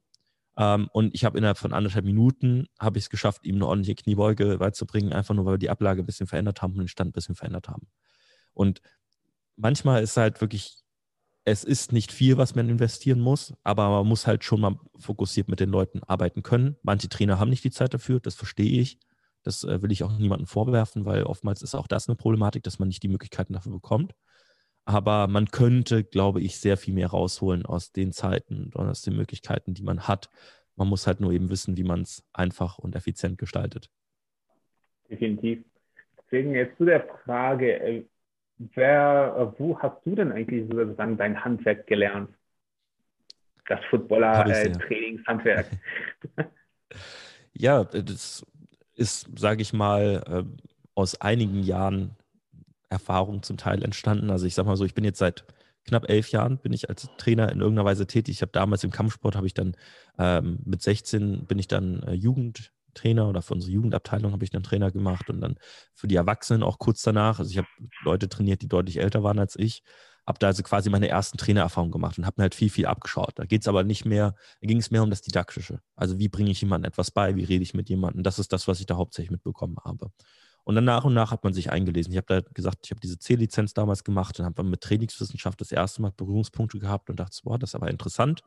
[0.57, 3.95] Ähm, und ich habe innerhalb von anderthalb Minuten habe ich es geschafft, ihm eine ordentliche
[3.97, 7.11] Kniebeuge beizubringen, einfach nur, weil wir die Ablage ein bisschen verändert haben und den Stand
[7.11, 7.87] ein bisschen verändert haben.
[8.55, 8.83] Und
[9.57, 10.82] manchmal ist halt wirklich
[11.45, 15.49] es ist nicht viel, was man investieren muss, aber man muss halt schon mal fokussiert
[15.49, 16.77] mit den Leuten arbeiten können.
[16.83, 18.99] Manche Trainer haben nicht die Zeit dafür, das verstehe ich.
[19.43, 22.79] Das äh, will ich auch niemandem vorwerfen, weil oftmals ist auch das eine Problematik, dass
[22.79, 24.15] man nicht die Möglichkeiten dafür bekommt.
[24.85, 29.17] Aber man könnte, glaube ich, sehr viel mehr rausholen aus den Zeiten und aus den
[29.17, 30.29] Möglichkeiten, die man hat.
[30.77, 33.91] Man muss halt nur eben wissen, wie man es einfach und effizient gestaltet.
[35.11, 35.65] Definitiv.
[36.25, 38.05] Deswegen jetzt zu der Frage, äh,
[38.75, 42.31] wer, wo hast du denn eigentlich sozusagen dein Handwerk gelernt?
[43.67, 45.67] Das Footballer-Trainingshandwerk.
[46.37, 46.45] Äh,
[47.53, 48.45] ja, das
[48.95, 52.17] ist, sage ich mal, äh, aus einigen Jahren
[52.89, 54.31] Erfahrung zum Teil entstanden.
[54.31, 55.45] Also ich sage mal so, ich bin jetzt seit
[55.85, 58.37] knapp elf Jahren bin ich als Trainer in irgendeiner Weise tätig.
[58.37, 59.77] Ich habe damals im Kampfsport habe ich dann
[60.19, 64.51] ähm, mit 16 bin ich dann äh, Jugend Trainer oder für unsere Jugendabteilung habe ich
[64.51, 65.57] dann Trainer gemacht und dann
[65.95, 67.39] für die Erwachsenen auch kurz danach.
[67.39, 67.69] Also ich habe
[68.05, 69.83] Leute trainiert, die deutlich älter waren als ich.
[70.27, 73.33] Habe da also quasi meine ersten Trainererfahrungen gemacht und habe mir halt viel, viel abgeschaut.
[73.37, 75.81] Da geht es aber nicht mehr, da ging es mehr um das Didaktische.
[75.97, 78.23] Also wie bringe ich jemandem etwas bei, wie rede ich mit jemandem.
[78.23, 80.13] Das ist das, was ich da hauptsächlich mitbekommen habe.
[80.65, 82.13] Und dann nach und nach hat man sich eingelesen.
[82.13, 85.73] Ich habe da gesagt, ich habe diese C-Lizenz damals gemacht und habe mit Trainingswissenschaft das
[85.73, 88.43] erste Mal Berührungspunkte gehabt und dachte, boah, das ist aber interessant.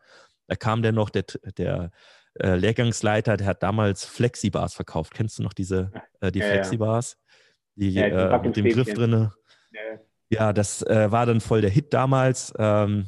[0.48, 1.26] Da kam dann noch der,
[1.58, 1.92] der
[2.40, 5.14] äh, Lehrgangsleiter, der hat damals Flexibars verkauft.
[5.14, 7.18] Kennst du noch diese, äh, die ja, Flexibars?
[7.76, 9.34] Die, ja, die äh, mit dem Griff drinne.
[9.72, 9.82] Ja,
[10.30, 12.54] ja das äh, war dann voll der Hit damals.
[12.58, 13.08] Ähm,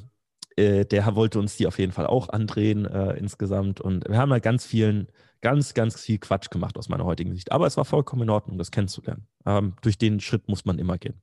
[0.55, 3.79] äh, der wollte uns die auf jeden Fall auch andrehen äh, insgesamt.
[3.79, 5.07] Und wir haben da ganz vielen,
[5.41, 7.51] ganz, ganz viel Quatsch gemacht aus meiner heutigen Sicht.
[7.51, 9.27] Aber es war vollkommen in Ordnung, das kennenzulernen.
[9.45, 11.21] Ähm, durch den Schritt muss man immer gehen.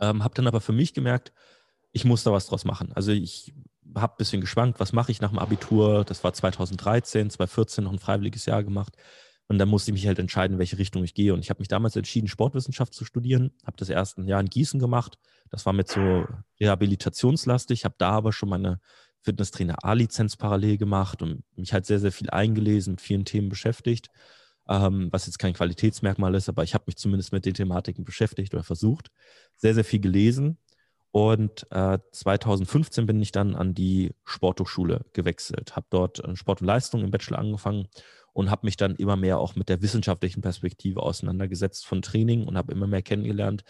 [0.00, 1.32] Ähm, habe dann aber für mich gemerkt,
[1.92, 2.92] ich muss da was draus machen.
[2.92, 3.52] Also ich
[3.96, 6.04] habe ein bisschen geschwankt, was mache ich nach dem Abitur?
[6.04, 8.96] Das war 2013, 2014 noch ein freiwilliges Jahr gemacht.
[9.48, 11.34] Und dann musste ich mich halt entscheiden, welche Richtung ich gehe.
[11.34, 13.50] Und ich habe mich damals entschieden, Sportwissenschaft zu studieren.
[13.66, 15.18] Habe das erste Jahr in Gießen gemacht.
[15.50, 16.24] Das war mit so
[16.60, 17.84] rehabilitationslastig.
[17.84, 18.80] Habe da aber schon meine
[19.22, 24.08] Fitnesstrainer A-Lizenz parallel gemacht und mich halt sehr, sehr viel eingelesen, mit vielen Themen beschäftigt.
[24.68, 28.54] Ähm, was jetzt kein Qualitätsmerkmal ist, aber ich habe mich zumindest mit den Thematiken beschäftigt
[28.54, 29.10] oder versucht.
[29.56, 30.58] Sehr, sehr viel gelesen
[31.12, 36.66] und äh, 2015 bin ich dann an die Sporthochschule gewechselt, habe dort äh, Sport und
[36.66, 37.88] Leistung im Bachelor angefangen
[38.32, 42.56] und habe mich dann immer mehr auch mit der wissenschaftlichen Perspektive auseinandergesetzt von Training und
[42.56, 43.64] habe immer mehr kennengelernt,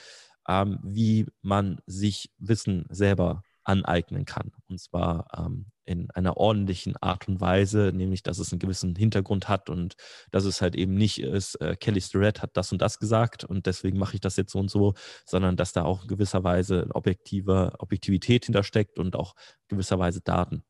[0.49, 4.51] ähm, wie man sich Wissen selber aneignen kann.
[4.69, 9.49] Und zwar ähm, in einer ordentlichen Art und Weise, nämlich dass es einen gewissen Hintergrund
[9.49, 9.95] hat und
[10.31, 13.67] dass es halt eben nicht ist, äh, Kelly Starrett hat das und das gesagt und
[13.67, 18.45] deswegen mache ich das jetzt so und so, sondern dass da auch gewisserweise objektive Objektivität
[18.45, 19.35] hintersteckt und auch
[19.69, 20.63] gewisserweise Daten.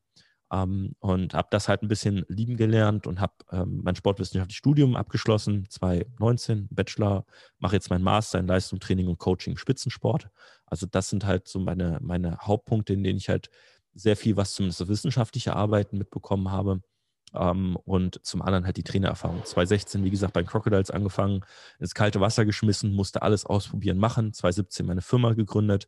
[0.51, 4.95] Ähm, und habe das halt ein bisschen lieben gelernt und habe ähm, mein sportwissenschaftliches Studium
[4.95, 7.25] abgeschlossen, 2019, Bachelor,
[7.59, 10.29] mache jetzt mein Master in Leistung, Training und Coaching Spitzensport.
[10.71, 13.49] Also das sind halt so meine, meine Hauptpunkte, in denen ich halt
[13.93, 16.81] sehr viel, was zumindest so wissenschaftliche Arbeiten mitbekommen habe.
[17.33, 19.43] Ähm, und zum anderen halt die Trainererfahrung.
[19.43, 21.41] 2016, wie gesagt, bei Crocodiles angefangen,
[21.79, 24.33] ins kalte Wasser geschmissen, musste alles ausprobieren, machen.
[24.33, 25.87] 2017 meine Firma gegründet,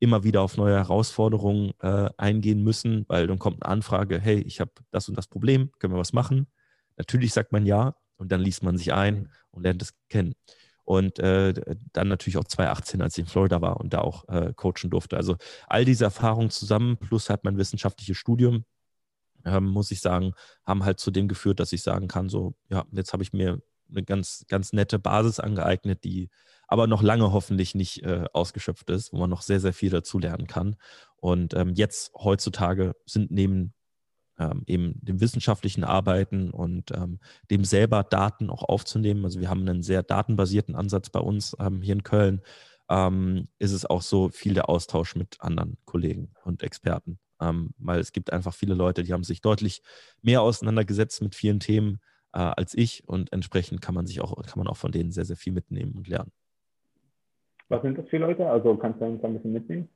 [0.00, 4.60] immer wieder auf neue Herausforderungen äh, eingehen müssen, weil dann kommt eine Anfrage, hey, ich
[4.60, 6.48] habe das und das Problem, können wir was machen?
[6.96, 10.34] Natürlich sagt man ja und dann liest man sich ein und lernt es kennen.
[10.84, 11.54] Und äh,
[11.92, 15.16] dann natürlich auch 2018, als ich in Florida war und da auch äh, coachen durfte.
[15.16, 18.64] Also all diese Erfahrungen zusammen, plus halt mein wissenschaftliches Studium,
[19.44, 20.32] ähm, muss ich sagen,
[20.64, 23.60] haben halt zu dem geführt, dass ich sagen kann, so, ja, jetzt habe ich mir
[23.90, 26.30] eine ganz, ganz nette Basis angeeignet, die
[26.66, 30.18] aber noch lange hoffentlich nicht äh, ausgeschöpft ist, wo man noch sehr, sehr viel dazu
[30.18, 30.76] lernen kann.
[31.16, 33.74] Und ähm, jetzt heutzutage sind neben
[34.38, 37.20] ähm, eben dem wissenschaftlichen Arbeiten und ähm,
[37.50, 39.24] dem selber Daten auch aufzunehmen.
[39.24, 42.40] Also wir haben einen sehr datenbasierten Ansatz bei uns ähm, hier in Köln.
[42.90, 47.18] Ähm, ist es auch so viel der Austausch mit anderen Kollegen und Experten.
[47.40, 49.82] Ähm, weil es gibt einfach viele Leute, die haben sich deutlich
[50.22, 52.00] mehr auseinandergesetzt mit vielen Themen
[52.34, 55.24] äh, als ich und entsprechend kann man sich auch, kann man auch von denen sehr,
[55.24, 56.32] sehr viel mitnehmen und lernen.
[57.68, 58.48] Was sind das für Leute?
[58.48, 59.88] Also kannst du uns ein bisschen mitnehmen?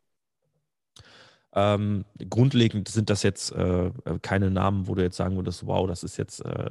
[1.60, 3.90] Ähm, grundlegend sind das jetzt äh,
[4.22, 6.70] keine Namen, wo du jetzt sagen würdest, wow, das ist jetzt äh,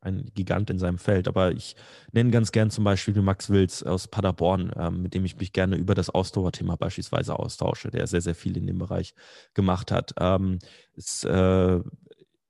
[0.00, 1.28] ein Gigant in seinem Feld.
[1.28, 1.76] Aber ich
[2.10, 5.76] nenne ganz gern zum Beispiel Max Wills aus Paderborn, ähm, mit dem ich mich gerne
[5.76, 9.14] über das Ausdauerthema beispielsweise austausche, der sehr, sehr viel in dem Bereich
[9.54, 10.12] gemacht hat.
[10.18, 10.58] Ähm,
[10.96, 11.80] ist, äh,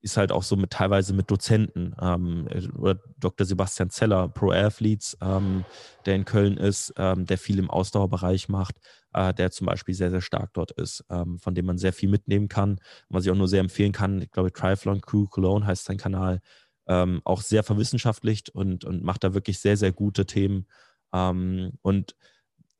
[0.07, 2.49] ist halt auch so mit teilweise mit Dozenten ähm,
[2.79, 3.45] oder Dr.
[3.45, 5.65] Sebastian Zeller, Pro Athletes, ähm,
[6.07, 8.77] der in Köln ist, ähm, der viel im Ausdauerbereich macht,
[9.13, 12.09] äh, der zum Beispiel sehr, sehr stark dort ist, ähm, von dem man sehr viel
[12.09, 12.79] mitnehmen kann,
[13.09, 14.23] was ich auch nur sehr empfehlen kann.
[14.23, 16.41] Ich glaube, Triathlon Crew Cologne heißt sein Kanal,
[16.87, 20.67] ähm, auch sehr verwissenschaftlicht und, und macht da wirklich sehr, sehr gute Themen.
[21.13, 22.15] Ähm, und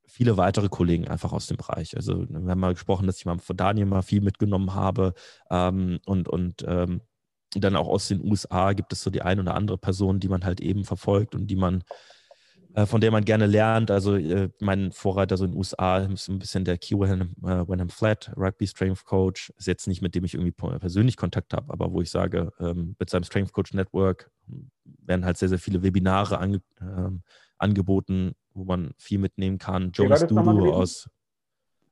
[0.07, 1.97] viele weitere Kollegen einfach aus dem Bereich.
[1.97, 5.13] Also wir haben mal gesprochen, dass ich mal von Daniel mal viel mitgenommen habe
[5.51, 7.01] ähm, und, und ähm,
[7.61, 10.45] dann auch aus den USA gibt es so die ein oder andere Person, die man
[10.45, 11.85] halt eben verfolgt und die man,
[12.75, 13.91] äh, von der man gerne lernt.
[13.91, 17.69] Also äh, mein Vorreiter so in den USA ist ein bisschen der Q Wenham, äh,
[17.69, 19.53] Wenham Flat, Rugby Strength Coach.
[19.57, 22.97] Ist jetzt nicht mit dem ich irgendwie persönlich Kontakt habe, aber wo ich sage, ähm,
[22.99, 24.31] mit seinem Strength Coach Network
[24.85, 27.23] werden halt sehr, sehr viele Webinare ange, ähm,
[27.59, 29.93] angeboten, wo man viel mitnehmen kann.
[29.93, 31.09] Jonas Dudu aus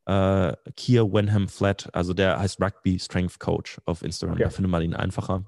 [0.06, 4.44] äh, Kier Wenham Flat, also der heißt Rugby Strength Coach auf Instagram, okay.
[4.44, 5.44] da findet man ihn einfacher.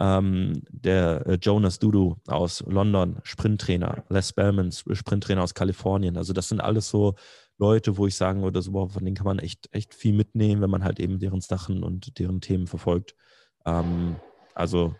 [0.00, 6.16] Ähm, der äh, Jonas Dudu aus London, Sprinttrainer, Les Bellman, Sprinttrainer aus Kalifornien.
[6.16, 7.16] Also das sind alles so
[7.58, 10.62] Leute, wo ich sagen würde, so, boah, von denen kann man echt, echt viel mitnehmen,
[10.62, 13.16] wenn man halt eben deren Sachen und deren Themen verfolgt.
[13.66, 14.16] Ähm,
[14.54, 14.94] also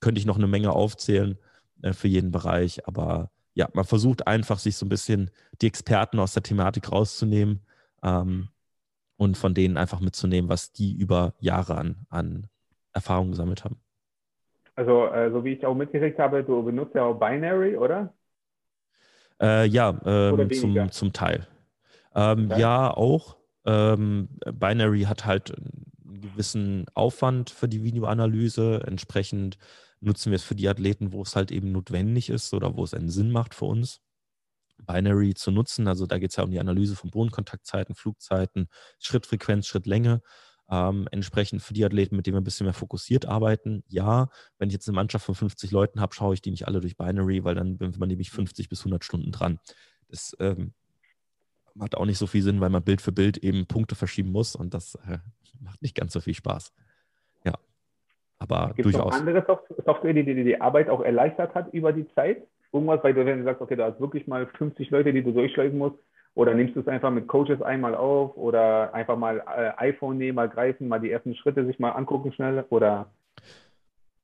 [0.00, 1.38] könnte ich noch eine Menge aufzählen
[1.82, 5.30] äh, für jeden Bereich, aber ja, man versucht einfach, sich so ein bisschen
[5.60, 7.60] die Experten aus der Thematik rauszunehmen
[8.02, 8.48] ähm,
[9.16, 12.46] und von denen einfach mitzunehmen, was die über Jahre an, an
[12.92, 13.80] Erfahrung gesammelt haben.
[14.74, 18.14] Also, äh, so wie ich auch mitgekriegt habe, du benutzt ja auch Binary, oder?
[19.40, 21.46] Äh, ja, ähm, zum, zum Teil.
[22.14, 22.60] Ähm, okay.
[22.60, 23.36] Ja, auch.
[23.64, 28.82] Ähm, Binary hat halt einen gewissen Aufwand für die Videoanalyse.
[28.86, 29.58] Entsprechend
[30.00, 32.94] nutzen wir es für die Athleten, wo es halt eben notwendig ist oder wo es
[32.94, 34.00] einen Sinn macht für uns.
[34.86, 35.88] Binary zu nutzen.
[35.88, 38.68] Also da geht es ja um die Analyse von Bodenkontaktzeiten, Flugzeiten,
[38.98, 40.22] Schrittfrequenz, Schrittlänge.
[40.70, 43.82] Ähm, entsprechend für die Athleten, mit denen wir ein bisschen mehr fokussiert arbeiten.
[43.88, 44.28] Ja,
[44.58, 46.96] wenn ich jetzt eine Mannschaft von 50 Leuten habe, schaue ich die nicht alle durch
[46.96, 49.58] Binary, weil dann bin man nämlich 50 bis 100 Stunden dran.
[50.08, 50.74] Das ähm,
[51.74, 54.54] macht auch nicht so viel Sinn, weil man Bild für Bild eben Punkte verschieben muss
[54.54, 55.18] und das äh,
[55.60, 56.72] macht nicht ganz so viel Spaß.
[57.44, 57.54] Ja,
[58.38, 59.14] aber Gibt durchaus.
[59.24, 62.46] Gibt es andere Software, die, die die Arbeit auch erleichtert hat über die Zeit?
[62.72, 65.78] Irgendwas, weil du du sagst, okay, da ist wirklich mal 50 Leute, die du durchschleifen
[65.78, 65.96] musst,
[66.34, 70.36] oder nimmst du es einfach mit Coaches einmal auf oder einfach mal äh, iPhone nehmen,
[70.36, 73.10] mal greifen, mal die ersten Schritte sich mal angucken schnell oder?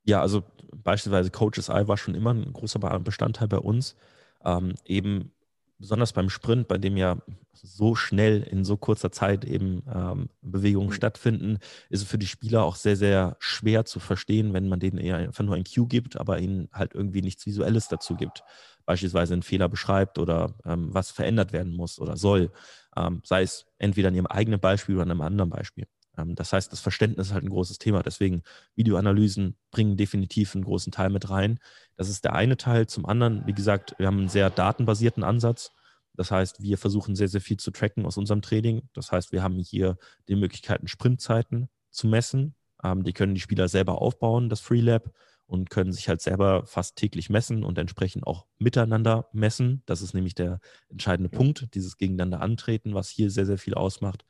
[0.05, 3.97] Ja, also beispielsweise Coaches Eye war schon immer ein großer Bestandteil bei uns.
[4.44, 5.32] Ähm, eben
[5.79, 7.18] besonders beim Sprint, bei dem ja
[7.53, 10.95] so schnell in so kurzer Zeit eben ähm, Bewegungen mhm.
[10.95, 11.59] stattfinden,
[11.91, 15.16] ist es für die Spieler auch sehr, sehr schwer zu verstehen, wenn man denen eher
[15.16, 18.43] einfach nur ein Cue gibt, aber ihnen halt irgendwie nichts Visuelles dazu gibt.
[18.85, 22.53] Beispielsweise einen Fehler beschreibt oder ähm, was verändert werden muss oder soll.
[22.97, 25.87] Ähm, sei es entweder in ihrem eigenen Beispiel oder in einem anderen Beispiel.
[26.17, 28.03] Ähm, das heißt, das Verständnis ist halt ein großes Thema.
[28.03, 28.43] Deswegen
[28.75, 31.59] Videoanalysen bringen definitiv einen großen Teil mit rein.
[31.97, 32.87] Das ist der eine Teil.
[32.87, 35.73] Zum anderen, wie gesagt, wir haben einen sehr datenbasierten Ansatz.
[36.14, 38.89] Das heißt, wir versuchen sehr, sehr viel zu tracken aus unserem Training.
[38.95, 39.99] Das heißt, wir haben hier
[40.29, 42.55] die Möglichkeiten, Sprintzeiten zu messen.
[42.83, 45.12] Ähm, die können die Spieler selber aufbauen, das FreeLab,
[45.47, 49.83] und können sich halt selber fast täglich messen und entsprechend auch miteinander messen.
[49.87, 54.25] Das ist nämlich der entscheidende Punkt, dieses Gegeneinander antreten, was hier sehr, sehr viel ausmacht.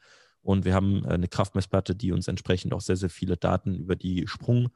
[0.47, 3.97] Und wir haben äh, eine Kraftmessplatte, die uns entsprechend auch sehr, sehr viele Daten über
[3.97, 4.71] die Sprungleistung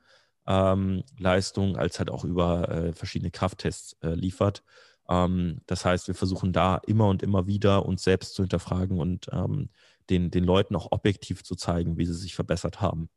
[1.71, 4.65] ähm, als halt auch über äh, verschiedene Krafttests äh, liefert.
[5.09, 9.29] Ähm, das heißt, wir versuchen da immer und immer wieder uns selbst zu hinterfragen und
[9.33, 9.69] ähm,
[10.11, 13.09] den, den Leuten auch objektiv zu zeigen, wie sie sich verbessert haben.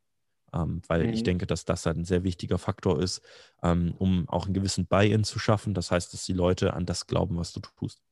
[0.54, 1.14] Ähm, weil mhm.
[1.14, 3.24] ich denke, dass das ein sehr wichtiger Faktor ist,
[3.64, 5.74] ähm, um auch einen gewissen Buy-in zu schaffen.
[5.74, 8.04] Das heißt, dass die Leute an das glauben, was du tust.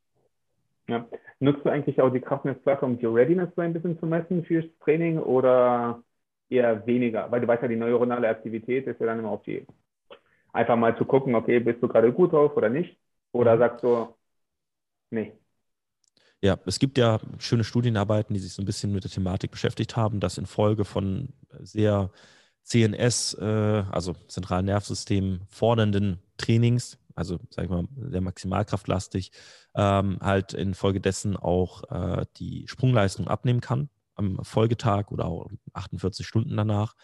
[0.87, 1.07] Ja.
[1.41, 4.65] Nutzt du eigentlich auch die Kraftmessplatte, um die Readiness so ein bisschen zu messen fürs
[4.83, 6.03] Training oder
[6.49, 9.65] eher weniger, weil du weißt ja, die neuronale Aktivität ist ja dann immer auf die,
[10.53, 12.95] einfach mal zu gucken, okay, bist du gerade gut drauf oder nicht?
[13.31, 13.59] Oder mhm.
[13.59, 14.13] sagst du,
[15.09, 15.33] nee.
[16.41, 19.95] Ja, es gibt ja schöne Studienarbeiten, die sich so ein bisschen mit der Thematik beschäftigt
[19.95, 21.29] haben, dass infolge von
[21.59, 22.11] sehr
[22.63, 29.31] CNS, äh, also zentralen Nervensystem, fordernden Trainings, also sag ich mal, sehr maximalkraftlastig,
[29.75, 36.55] ähm, halt infolgedessen auch äh, die Sprungleistung abnehmen kann am Folgetag oder auch 48 Stunden
[36.55, 36.95] danach.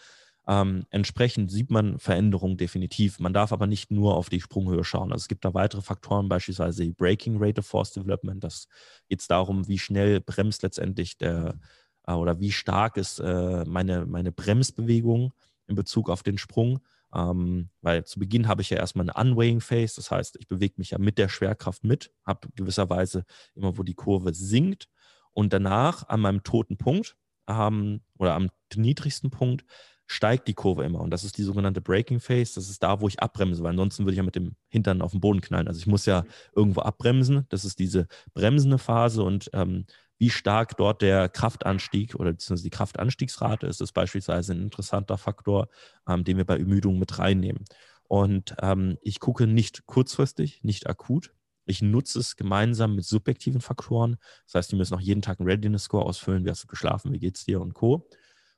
[0.46, 3.18] Ähm, entsprechend sieht man Veränderungen definitiv.
[3.20, 5.12] Man darf aber nicht nur auf die Sprunghöhe schauen.
[5.12, 8.42] Also es gibt da weitere Faktoren, beispielsweise die Breaking Rate of Force Development.
[8.42, 8.66] Das
[9.08, 11.58] geht darum, wie schnell bremst letztendlich der
[12.06, 15.32] äh, oder wie stark ist äh, meine, meine Bremsbewegung
[15.66, 16.80] in Bezug auf den Sprung.
[17.14, 20.74] Ähm, weil zu Beginn habe ich ja erstmal eine Unweighing Phase, das heißt, ich bewege
[20.76, 24.88] mich ja mit der Schwerkraft mit, habe gewisserweise immer, wo die Kurve sinkt
[25.32, 27.16] und danach an meinem toten Punkt
[27.48, 29.64] ähm, oder am niedrigsten Punkt
[30.06, 31.00] steigt die Kurve immer.
[31.00, 32.54] Und das ist die sogenannte Braking Phase.
[32.54, 35.12] Das ist da, wo ich abbremse, weil ansonsten würde ich ja mit dem Hintern auf
[35.12, 35.68] den Boden knallen.
[35.68, 36.24] Also ich muss ja
[36.56, 37.44] irgendwo abbremsen.
[37.50, 39.84] Das ist diese bremsende Phase und ähm,
[40.18, 45.68] wie stark dort der Kraftanstieg oder beziehungsweise die Kraftanstiegsrate ist, ist beispielsweise ein interessanter Faktor,
[46.08, 47.64] ähm, den wir bei Ermüdung mit reinnehmen.
[48.08, 51.32] Und ähm, ich gucke nicht kurzfristig, nicht akut.
[51.66, 54.16] Ich nutze es gemeinsam mit subjektiven Faktoren.
[54.46, 56.44] Das heißt, die müssen auch jeden Tag einen Readiness-Score ausfüllen.
[56.44, 57.12] Wie hast du geschlafen?
[57.12, 57.60] Wie geht's dir?
[57.60, 58.08] Und Co.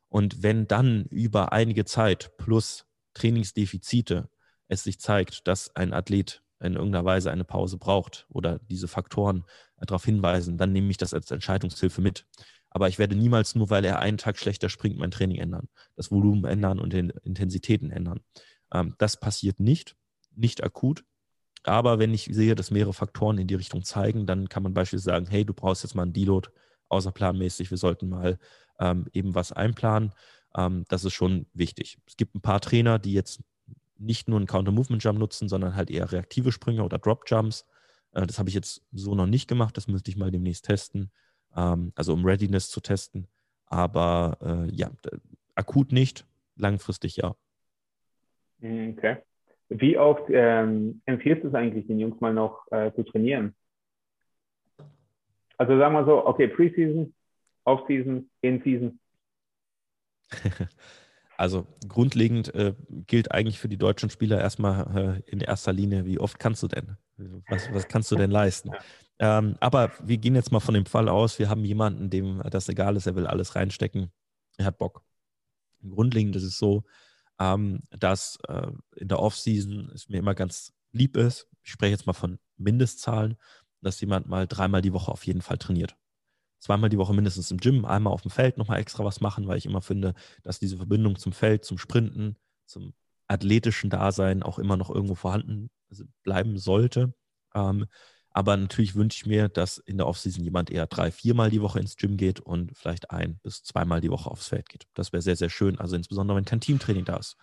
[0.09, 4.29] Und wenn dann über einige Zeit plus Trainingsdefizite
[4.69, 9.45] es sich zeigt, dass ein Athlet in irgendeiner Weise eine Pause braucht oder diese Faktoren
[9.79, 12.27] darauf hinweisen, dann nehme ich das als Entscheidungshilfe mit.
[12.71, 16.11] Aber ich werde niemals nur, weil er einen Tag schlechter springt, mein Training ändern, das
[16.11, 18.21] Volumen ändern und den Intensitäten ändern.
[18.73, 19.97] Ähm, das passiert nicht,
[20.37, 21.05] nicht akut.
[21.65, 25.17] Aber wenn ich sehe, dass mehrere Faktoren in die Richtung zeigen, dann kann man beispielsweise
[25.17, 26.49] sagen, hey, du brauchst jetzt mal einen Deload
[26.89, 28.39] außerplanmäßig, wir sollten mal
[28.79, 30.13] ähm, eben was einplanen.
[30.57, 31.99] Ähm, das ist schon wichtig.
[32.07, 33.41] Es gibt ein paar Trainer, die jetzt
[34.01, 37.67] nicht nur einen Counter-Movement-Jump nutzen, sondern halt eher reaktive Sprünge oder Drop-Jumps.
[38.13, 39.77] Äh, das habe ich jetzt so noch nicht gemacht.
[39.77, 41.11] Das müsste ich mal demnächst testen.
[41.55, 43.29] Ähm, also um Readiness zu testen.
[43.67, 44.91] Aber äh, ja,
[45.55, 46.27] akut nicht,
[46.57, 47.37] langfristig ja.
[48.61, 49.19] Hm, okay.
[49.69, 53.55] Wie oft ähm, empfiehlst du es eigentlich, den Jungs mal noch äh, zu trainieren?
[55.59, 57.15] Also sagen wir so, okay, Preseason,
[57.65, 58.99] Offseason, In-Season?
[61.41, 62.75] Also grundlegend äh,
[63.07, 66.69] gilt eigentlich für die deutschen Spieler erstmal äh, in erster Linie, wie oft kannst du
[66.69, 66.99] denn?
[67.49, 68.73] Was, was kannst du denn leisten?
[69.19, 72.69] Ähm, aber wir gehen jetzt mal von dem Fall aus, wir haben jemanden, dem das
[72.69, 74.13] egal ist, er will alles reinstecken,
[74.59, 75.03] er hat Bock.
[75.83, 76.85] Grundlegend ist es so,
[77.39, 82.07] ähm, dass äh, in der Offseason es mir immer ganz lieb ist, ich spreche jetzt
[82.07, 83.39] mal von Mindestzahlen,
[83.81, 85.97] dass jemand mal dreimal die Woche auf jeden Fall trainiert
[86.61, 89.59] zweimal die Woche mindestens im Gym, einmal auf dem Feld nochmal extra was machen, weil
[89.59, 92.37] ich immer finde, dass diese Verbindung zum Feld, zum Sprinten,
[92.67, 92.95] zum
[93.27, 95.71] athletischen Dasein auch immer noch irgendwo vorhanden
[96.23, 97.15] bleiben sollte.
[97.55, 97.87] Ähm,
[98.33, 101.81] aber natürlich wünsche ich mir, dass in der Offseason jemand eher drei, viermal die Woche
[101.81, 104.87] ins Gym geht und vielleicht ein bis zweimal die Woche aufs Feld geht.
[104.95, 105.79] Das wäre sehr, sehr schön.
[105.79, 107.37] Also insbesondere, wenn kein Teamtraining da ist.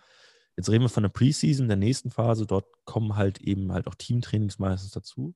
[0.56, 2.46] Jetzt reden wir von der Preseason, der nächsten Phase.
[2.46, 5.34] Dort kommen halt eben halt auch Teamtrainings meistens dazu.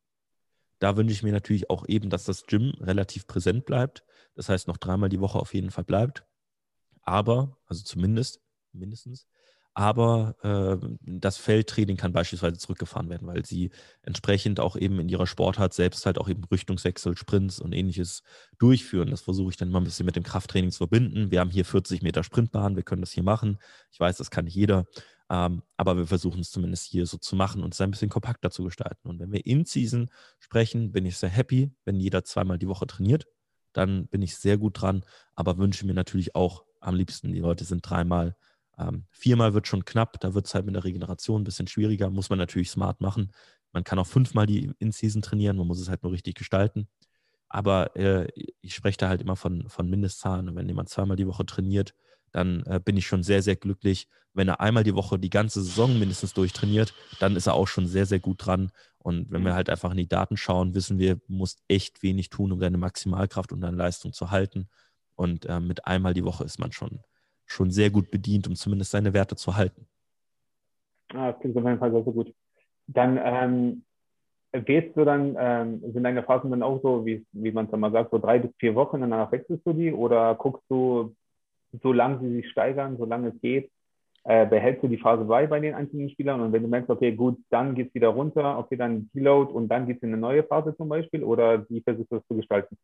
[0.82, 4.02] Da wünsche ich mir natürlich auch eben, dass das Gym relativ präsent bleibt.
[4.34, 6.24] Das heißt, noch dreimal die Woche auf jeden Fall bleibt.
[7.02, 8.40] Aber, also zumindest,
[8.72, 9.28] mindestens,
[9.74, 13.70] aber äh, das Feldtraining kann beispielsweise zurückgefahren werden, weil sie
[14.02, 18.24] entsprechend auch eben in ihrer Sportart selbst halt auch eben Richtungswechsel, Sprints und ähnliches
[18.58, 19.10] durchführen.
[19.10, 21.30] Das versuche ich dann mal ein bisschen mit dem Krafttraining zu verbinden.
[21.30, 23.58] Wir haben hier 40 Meter Sprintbahn, wir können das hier machen.
[23.92, 24.84] Ich weiß, das kann nicht jeder.
[25.32, 28.50] Ähm, aber wir versuchen es zumindest hier so zu machen und es ein bisschen kompakter
[28.50, 29.08] zu gestalten.
[29.08, 32.86] Und wenn wir in Season sprechen, bin ich sehr happy, wenn jeder zweimal die Woche
[32.86, 33.26] trainiert.
[33.72, 37.64] Dann bin ich sehr gut dran, aber wünsche mir natürlich auch am liebsten, die Leute
[37.64, 38.36] sind dreimal.
[38.76, 42.10] Ähm, viermal wird schon knapp, da wird es halt mit der Regeneration ein bisschen schwieriger,
[42.10, 43.32] muss man natürlich smart machen.
[43.72, 46.88] Man kann auch fünfmal die In-Season trainieren, man muss es halt nur richtig gestalten.
[47.48, 48.28] Aber äh,
[48.60, 50.50] ich spreche da halt immer von, von Mindestzahlen.
[50.50, 51.94] Und wenn jemand zweimal die Woche trainiert,
[52.32, 54.08] dann äh, bin ich schon sehr, sehr glücklich.
[54.34, 57.86] Wenn er einmal die Woche die ganze Saison mindestens durchtrainiert, dann ist er auch schon
[57.86, 58.72] sehr, sehr gut dran.
[58.98, 59.56] Und wenn wir mhm.
[59.56, 62.78] halt einfach in die Daten schauen, wissen wir, du musst echt wenig tun, um deine
[62.78, 64.68] Maximalkraft und deine Leistung zu halten.
[65.16, 67.00] Und äh, mit einmal die Woche ist man schon,
[67.44, 69.86] schon sehr gut bedient, um zumindest seine Werte zu halten.
[71.12, 72.34] Ah, das klingt auf jeden Fall sehr, sehr gut.
[72.86, 73.84] Dann ähm,
[74.64, 77.92] gehst du dann, ähm, sind deine Phasen dann auch so, wie, wie man es mal
[77.92, 81.14] sagt, so drei bis vier Wochen, danach wechselst du die oder guckst du
[81.82, 83.70] solange sie sich steigern, solange es geht,
[84.24, 87.12] äh, behältst du die Phase bei bei den einzelnen Spielern und wenn du merkst, okay,
[87.12, 90.18] gut, dann geht es wieder runter, okay, dann Deload und dann geht es in eine
[90.18, 92.76] neue Phase zum Beispiel oder wie versuchst du das zu gestalten?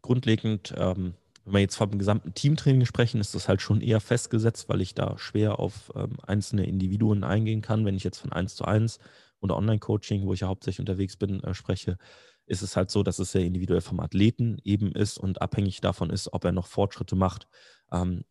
[0.00, 4.68] Grundlegend ähm, wenn wir jetzt vom gesamten Teamtraining sprechen, ist das halt schon eher festgesetzt,
[4.68, 7.84] weil ich da schwer auf ähm, einzelne Individuen eingehen kann.
[7.84, 8.98] Wenn ich jetzt von 1 zu 1
[9.40, 11.96] oder Online-Coaching, wo ich ja hauptsächlich unterwegs bin, äh, spreche,
[12.50, 16.10] ist es halt so, dass es sehr individuell vom Athleten eben ist und abhängig davon
[16.10, 17.46] ist, ob er noch Fortschritte macht.
[17.92, 18.24] Ähm,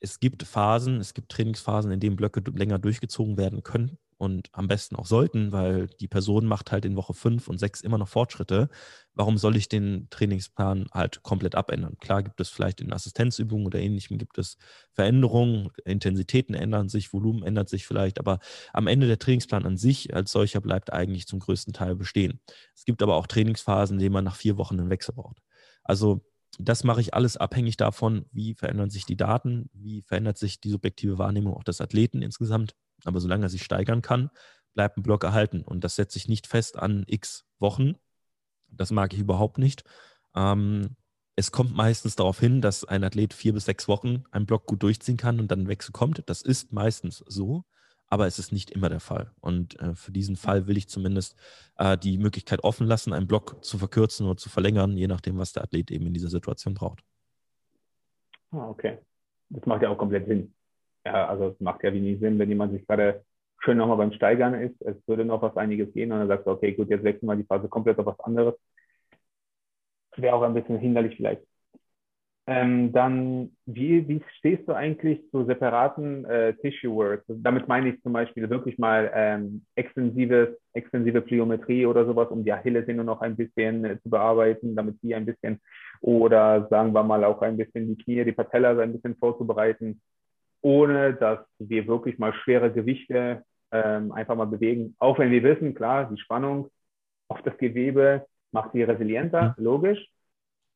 [0.00, 4.68] es gibt Phasen, es gibt Trainingsphasen, in denen Blöcke länger durchgezogen werden können und am
[4.68, 8.08] besten auch sollten, weil die Person macht halt in Woche 5 und 6 immer noch
[8.08, 8.68] Fortschritte.
[9.14, 11.96] Warum soll ich den Trainingsplan halt komplett abändern?
[12.00, 14.58] Klar gibt es vielleicht in Assistenzübungen oder ähnlichem gibt es
[14.92, 18.40] Veränderungen, Intensitäten ändern sich, Volumen ändert sich vielleicht, aber
[18.74, 22.40] am Ende der Trainingsplan an sich als solcher bleibt eigentlich zum größten Teil bestehen.
[22.74, 25.38] Es gibt aber auch Trainingsphasen, in denen man nach vier Wochen einen Wechsel braucht.
[25.82, 26.20] Also
[26.58, 30.68] das mache ich alles abhängig davon, wie verändern sich die Daten, wie verändert sich die
[30.68, 34.30] subjektive Wahrnehmung auch des Athleten insgesamt aber solange er sich steigern kann,
[34.74, 35.62] bleibt ein Block erhalten.
[35.62, 37.94] Und das setze ich nicht fest an x Wochen.
[38.68, 39.84] Das mag ich überhaupt nicht.
[40.34, 40.96] Ähm,
[41.36, 44.82] es kommt meistens darauf hin, dass ein Athlet vier bis sechs Wochen einen Block gut
[44.82, 46.22] durchziehen kann und dann ein Wechsel kommt.
[46.26, 47.64] Das ist meistens so,
[48.08, 49.32] aber es ist nicht immer der Fall.
[49.40, 51.36] Und äh, für diesen Fall will ich zumindest
[51.76, 55.52] äh, die Möglichkeit offen lassen, einen Block zu verkürzen oder zu verlängern, je nachdem, was
[55.52, 57.02] der Athlet eben in dieser Situation braucht.
[58.50, 58.98] Ah, okay.
[59.48, 60.52] Das macht ja auch komplett Sinn
[61.04, 63.24] ja, also es macht ja wenig Sinn, wenn jemand sich gerade
[63.62, 66.50] schön nochmal beim Steigern ist, es würde noch was einiges gehen und dann sagst du,
[66.50, 68.54] okay, gut, jetzt wechseln wir die Phase komplett auf was anderes.
[70.16, 71.42] Wäre auch ein bisschen hinderlich vielleicht.
[72.46, 77.24] Ähm, dann, wie, wie stehst du eigentlich zu separaten äh, Tissue Works?
[77.28, 82.52] Damit meine ich zum Beispiel wirklich mal ähm, extensive, extensive Pliometrie oder sowas, um die
[82.52, 85.60] Achillessehne noch ein bisschen äh, zu bearbeiten, damit die ein bisschen,
[86.00, 90.00] oder sagen wir mal auch ein bisschen die Knie, die Patella ein bisschen vorzubereiten
[90.62, 94.94] ohne dass wir wirklich mal schwere Gewichte ähm, einfach mal bewegen.
[94.98, 96.70] Auch wenn wir wissen, klar, die Spannung
[97.28, 99.64] auf das Gewebe macht sie resilienter, mhm.
[99.64, 100.08] logisch.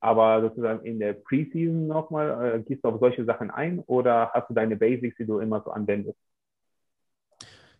[0.00, 4.50] Aber sozusagen in der Preseason nochmal, äh, gehst du auf solche Sachen ein oder hast
[4.50, 6.18] du deine Basics, die du immer so anwendest?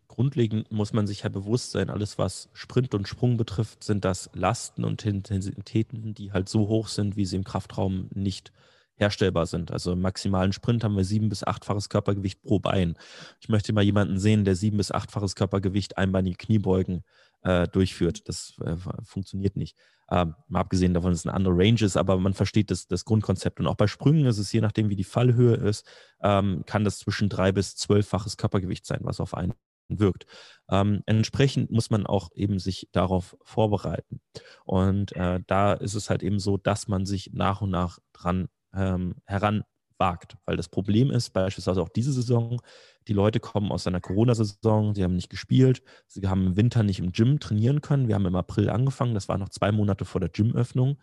[0.09, 4.31] Grundlegend muss man sich ja bewusst sein, alles was Sprint und Sprung betrifft, sind das
[4.33, 9.47] Lasten und Intensitäten, die halt so hoch sind, wie sie im Kraftraum nicht äh, herstellbar
[9.47, 9.71] sind.
[9.71, 12.97] Also im maximalen Sprint haben wir sieben bis achtfaches Körpergewicht pro Bein.
[13.41, 17.05] Ich möchte mal jemanden sehen, der sieben bis achtfaches Körpergewicht einbeinige Kniebeugen
[17.43, 18.29] äh, durchführt.
[18.29, 19.77] Das äh, funktioniert nicht.
[20.11, 23.05] Ähm, mal abgesehen davon, dass es eine andere Range ist, aber man versteht das, das
[23.05, 23.61] Grundkonzept.
[23.61, 25.87] Und auch bei Sprüngen ist es, je nachdem, wie die Fallhöhe ist,
[26.23, 29.55] ähm, kann das zwischen drei bis zwölffaches Körpergewicht sein, was auf einen
[29.89, 30.27] wirkt.
[30.71, 34.21] Ähm, entsprechend muss man auch eben sich darauf vorbereiten.
[34.65, 38.49] Und äh, da ist es halt eben so, dass man sich nach und nach dran
[38.75, 40.37] ähm, heranwagt.
[40.45, 42.61] Weil das Problem ist, beispielsweise auch diese Saison,
[43.09, 46.99] die Leute kommen aus einer Corona-Saison, sie haben nicht gespielt, sie haben im Winter nicht
[46.99, 48.09] im Gym trainieren können.
[48.09, 50.99] Wir haben im April angefangen, das war noch zwei Monate vor der Gymöffnung.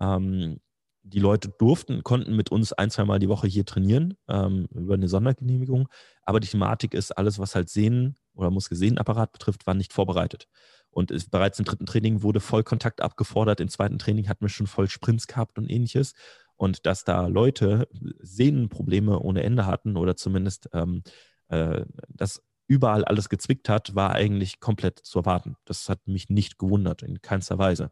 [0.00, 0.60] Ähm,
[1.06, 4.94] die Leute durften, konnten mit uns ein, zwei Mal die Woche hier trainieren, ähm, über
[4.94, 5.88] eine Sondergenehmigung.
[6.22, 10.48] Aber die Thematik ist, alles, was halt Sehnen oder Muskelsehnenapparat betrifft, war nicht vorbereitet.
[10.90, 13.60] Und ist, bereits im dritten Training wurde Vollkontakt abgefordert.
[13.60, 16.14] Im zweiten Training hatten wir schon voll Sprints gehabt und ähnliches.
[16.56, 17.88] Und dass da Leute
[18.20, 21.02] Sehnenprobleme ohne Ende hatten oder zumindest ähm,
[21.48, 25.56] äh, das überall alles gezwickt hat, war eigentlich komplett zu erwarten.
[25.64, 27.90] Das hat mich nicht gewundert, in keinster Weise.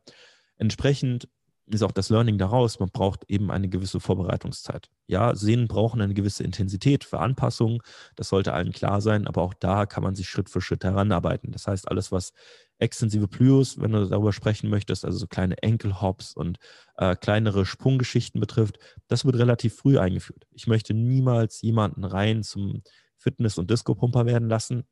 [0.56, 1.28] Entsprechend
[1.66, 4.90] ist auch das Learning daraus, man braucht eben eine gewisse Vorbereitungszeit.
[5.06, 7.80] Ja, Sehnen brauchen eine gewisse Intensität für Anpassungen,
[8.16, 11.52] das sollte allen klar sein, aber auch da kann man sich Schritt für Schritt heranarbeiten.
[11.52, 12.32] Das heißt, alles, was
[12.78, 16.58] extensive Plyos, wenn du darüber sprechen möchtest, also so kleine Enkelhops und
[16.96, 20.46] äh, kleinere Sprunggeschichten betrifft, das wird relativ früh eingeführt.
[20.50, 22.82] Ich möchte niemals jemanden rein zum
[23.16, 24.84] Fitness- und Disco-Pumper werden lassen,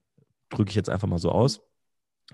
[0.51, 1.61] drücke ich jetzt einfach mal so aus.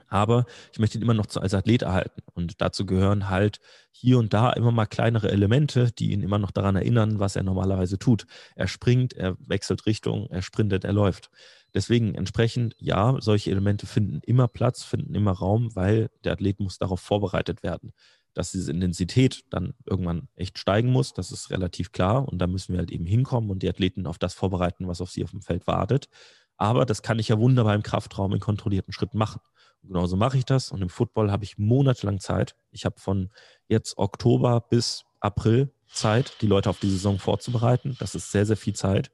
[0.09, 2.23] Aber ich möchte ihn immer noch als Athlet erhalten.
[2.35, 3.61] Und dazu gehören halt
[3.93, 7.43] hier und da immer mal kleinere Elemente, die ihn immer noch daran erinnern, was er
[7.43, 8.27] normalerweise tut.
[8.55, 11.31] Er springt, er wechselt Richtung, er sprintet, er läuft.
[11.75, 16.79] Deswegen entsprechend, ja, solche Elemente finden immer Platz, finden immer Raum, weil der Athlet muss
[16.79, 17.93] darauf vorbereitet werden.
[18.33, 22.29] Dass diese Intensität dann irgendwann echt steigen muss, das ist relativ klar.
[22.29, 25.11] Und da müssen wir halt eben hinkommen und die Athleten auf das vorbereiten, was auf
[25.11, 26.09] sie auf dem Feld wartet.
[26.57, 29.41] Aber das kann ich ja wunderbar im Kraftraum in kontrollierten Schritten machen.
[29.87, 30.71] Genauso mache ich das.
[30.71, 32.57] Und im Football habe ich monatelang Zeit.
[32.71, 33.31] Ich habe von
[33.69, 37.97] jetzt Oktober bis April Zeit, die Leute auf die Saison vorzubereiten.
[38.01, 39.11] Das ist sehr, sehr viel Zeit.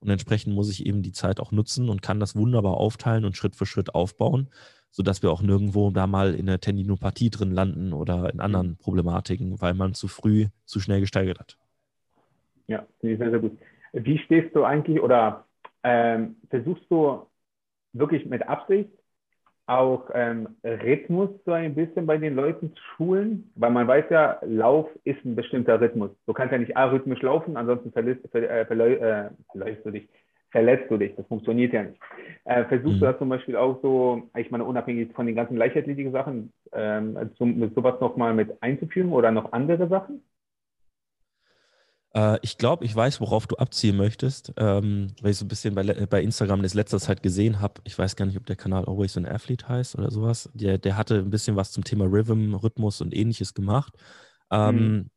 [0.00, 3.36] Und entsprechend muss ich eben die Zeit auch nutzen und kann das wunderbar aufteilen und
[3.36, 4.48] Schritt für Schritt aufbauen,
[4.90, 9.60] sodass wir auch nirgendwo da mal in der Tendinopathie drin landen oder in anderen Problematiken,
[9.60, 11.56] weil man zu früh, zu schnell gesteigert hat.
[12.66, 13.58] Ja, sehr, sehr gut.
[13.92, 15.46] Wie stehst du eigentlich oder
[15.82, 17.26] ähm, versuchst du
[17.92, 18.90] wirklich mit Absicht
[19.66, 23.50] auch ähm, Rhythmus so ein bisschen bei den Leuten zu schulen?
[23.56, 26.10] Weil man weiß ja, Lauf ist ein bestimmter Rhythmus.
[26.26, 30.08] Du kannst ja nicht arrhythmisch laufen, ansonsten verlässt, ver, äh, äh, verläufst du dich,
[30.50, 31.14] verletzt du dich.
[31.16, 32.00] Das funktioniert ja nicht.
[32.44, 33.00] Äh, versuchst mhm.
[33.00, 37.18] du das zum Beispiel auch so, ich meine, unabhängig von den ganzen leichtathletischen Sachen, ähm,
[37.36, 40.22] zum, sowas nochmal mit einzuführen oder noch andere Sachen?
[42.16, 45.74] Äh, ich glaube, ich weiß, worauf du abziehen möchtest, ähm, weil ich so ein bisschen
[45.74, 47.82] bei, bei Instagram das letzter Zeit gesehen habe.
[47.84, 50.48] Ich weiß gar nicht, ob der Kanal Always an Athlete heißt oder sowas.
[50.54, 53.94] Der, der hatte ein bisschen was zum Thema Rhythm, Rhythmus und ähnliches gemacht.
[54.50, 55.10] Ähm, mhm.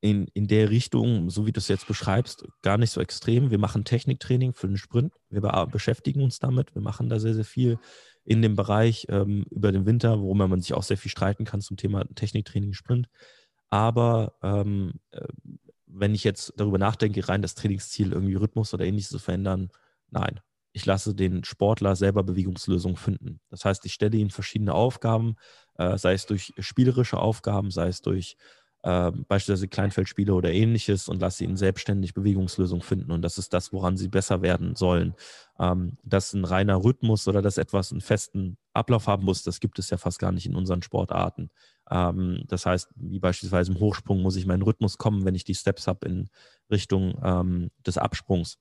[0.00, 3.50] in, in der Richtung, so wie du es jetzt beschreibst, gar nicht so extrem.
[3.50, 5.12] Wir machen Techniktraining für den Sprint.
[5.30, 6.74] Wir beschäftigen uns damit.
[6.74, 7.78] Wir machen da sehr, sehr viel
[8.24, 11.60] in dem Bereich ähm, über den Winter, worüber man sich auch sehr viel streiten kann
[11.60, 13.08] zum Thema Techniktraining, Sprint.
[13.68, 15.26] Aber ähm, äh,
[15.92, 19.70] wenn ich jetzt darüber nachdenke, rein das Trainingsziel irgendwie Rhythmus oder ähnliches zu verändern,
[20.10, 20.40] nein.
[20.74, 23.40] Ich lasse den Sportler selber Bewegungslösungen finden.
[23.50, 25.36] Das heißt, ich stelle ihnen verschiedene Aufgaben,
[25.76, 28.36] äh, sei es durch spielerische Aufgaben, sei es durch
[28.82, 33.12] äh, beispielsweise Kleinfeldspiele oder ähnliches und lasse ihnen selbstständig Bewegungslösungen finden.
[33.12, 35.14] Und das ist das, woran sie besser werden sollen.
[35.58, 39.78] Ähm, dass ein reiner Rhythmus oder dass etwas einen festen Ablauf haben muss, das gibt
[39.78, 41.50] es ja fast gar nicht in unseren Sportarten.
[41.90, 45.54] Ähm, das heißt, wie beispielsweise im Hochsprung muss ich meinen Rhythmus kommen, wenn ich die
[45.54, 46.28] Steps habe in
[46.70, 48.58] Richtung ähm, des Absprungs.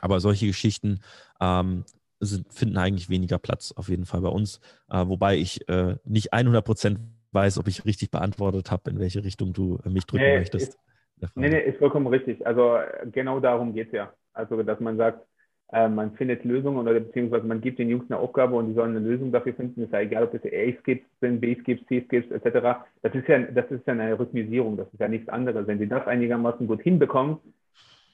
[0.00, 1.00] Aber solche Geschichten
[1.40, 1.84] ähm,
[2.20, 6.32] sind, finden eigentlich weniger Platz auf jeden Fall bei uns, äh, wobei ich äh, nicht
[6.32, 7.00] 100 Prozent
[7.32, 10.78] weiß, ob ich richtig beantwortet habe, in welche Richtung du äh, mich drücken nee, möchtest.
[11.20, 12.46] Ist, nee, nee, ist vollkommen richtig.
[12.46, 12.78] Also
[13.12, 14.12] genau darum geht es ja.
[14.32, 15.26] Also, dass man sagt,
[15.72, 18.96] äh, man findet Lösungen oder beziehungsweise man gibt den Jungs eine Aufgabe und die sollen
[18.96, 19.82] eine Lösung dafür finden.
[19.82, 22.80] Ist ja egal, ob es A-Skips sind, B-Skips, C-Skips etc.
[23.02, 25.66] Das ist ja, das ist ja eine Rhythmisierung, das ist ja nichts anderes.
[25.66, 27.38] Wenn sie das einigermaßen gut hinbekommen,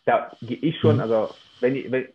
[0.05, 1.03] da gehe ich schon, mhm.
[1.03, 2.07] also wenn ich, wenn,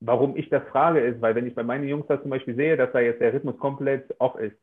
[0.00, 2.76] warum ich das frage, ist, weil wenn ich bei meinen Jungs das zum Beispiel sehe,
[2.76, 4.56] dass da jetzt der Rhythmus komplett off ist,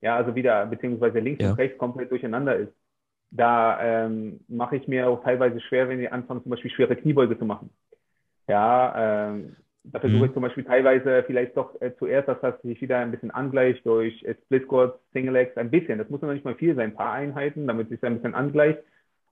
[0.00, 1.50] ja, also wieder, beziehungsweise links ja.
[1.50, 2.72] und rechts komplett durcheinander ist,
[3.30, 7.38] da ähm, mache ich mir auch teilweise schwer, wenn die anfangen, zum Beispiel schwere Kniebeuge
[7.38, 7.70] zu machen.
[8.48, 10.24] Ja, ähm, da versuche mhm.
[10.26, 13.86] ich zum Beispiel teilweise vielleicht doch äh, zuerst, dass das sich wieder ein bisschen angleicht
[13.86, 15.98] durch äh, Split Squats, Single Legs, ein bisschen.
[15.98, 18.34] Das muss noch nicht mal viel sein, ein paar Einheiten, damit sich das ein bisschen
[18.34, 18.80] angleicht.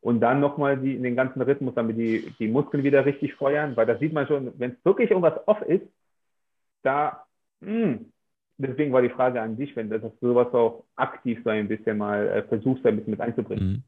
[0.01, 3.87] Und dann nochmal die, den ganzen Rhythmus, damit die, die Muskeln wieder richtig feuern, weil
[3.87, 5.87] da sieht man schon, wenn es wirklich irgendwas off ist,
[6.83, 7.25] da,
[7.61, 8.13] mh, hm,
[8.59, 12.27] deswegen war die Frage an dich, wenn du sowas auch aktiv so ein bisschen mal
[12.29, 13.67] äh, versuchst, ein bisschen mit einzubringen.
[13.67, 13.83] Mhm.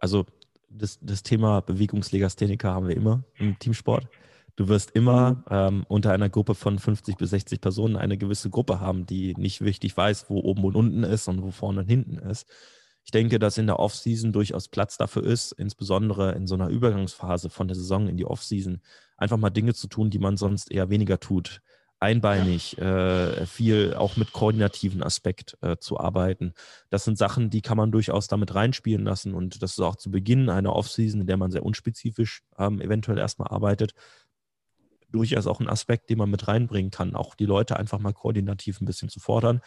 [0.00, 0.26] Also
[0.68, 4.08] das, das Thema Bewegungslegastheniker haben wir immer im Teamsport.
[4.56, 5.44] Du wirst immer mhm.
[5.50, 9.62] ähm, unter einer Gruppe von 50 bis 60 Personen eine gewisse Gruppe haben, die nicht
[9.62, 12.48] richtig weiß, wo oben und unten ist und wo vorne und hinten ist.
[13.04, 17.50] Ich denke, dass in der Offseason durchaus Platz dafür ist, insbesondere in so einer Übergangsphase
[17.50, 18.80] von der Saison in die Offseason,
[19.16, 21.62] einfach mal Dinge zu tun, die man sonst eher weniger tut.
[22.02, 26.52] Einbeinig, äh, viel auch mit koordinativen Aspekt äh, zu arbeiten.
[26.90, 29.34] Das sind Sachen, die kann man durchaus damit reinspielen lassen.
[29.34, 33.18] Und das ist auch zu Beginn einer Offseason, in der man sehr unspezifisch ähm, eventuell
[33.18, 33.94] erstmal arbeitet,
[35.10, 38.80] durchaus auch ein Aspekt, den man mit reinbringen kann, auch die Leute einfach mal koordinativ
[38.80, 39.60] ein bisschen zu fordern.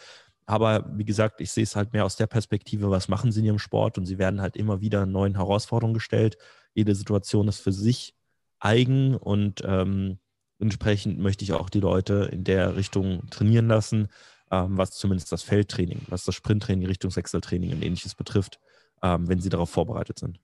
[0.44, 3.46] Aber wie gesagt, ich sehe es halt mehr aus der Perspektive, was machen sie in
[3.46, 6.36] ihrem Sport und sie werden halt immer wieder neuen Herausforderungen gestellt.
[6.74, 8.14] Jede Situation ist für sich
[8.60, 10.18] eigen und ähm,
[10.58, 14.08] entsprechend möchte ich auch die Leute in der Richtung trainieren lassen,
[14.50, 18.60] ähm, was zumindest das Feldtraining, was das Sprinttraining, Richtungswechseltraining und ähnliches betrifft,
[19.02, 20.38] ähm, wenn sie darauf vorbereitet sind.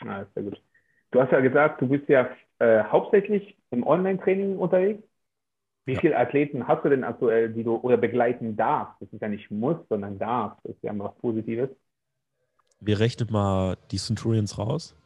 [0.00, 0.60] Ah, sehr gut.
[1.10, 2.28] Du hast ja gesagt, du bist ja
[2.58, 5.02] äh, hauptsächlich im Online-Training unterwegs.
[5.84, 6.00] Wie ja.
[6.00, 9.00] viele Athleten hast du denn aktuell, die du oder begleiten darfst?
[9.00, 10.56] Das ist ja nicht muss, sondern darf.
[10.62, 11.70] Das ist ja was Positives.
[12.80, 14.96] Wir rechnen mal die Centurions raus.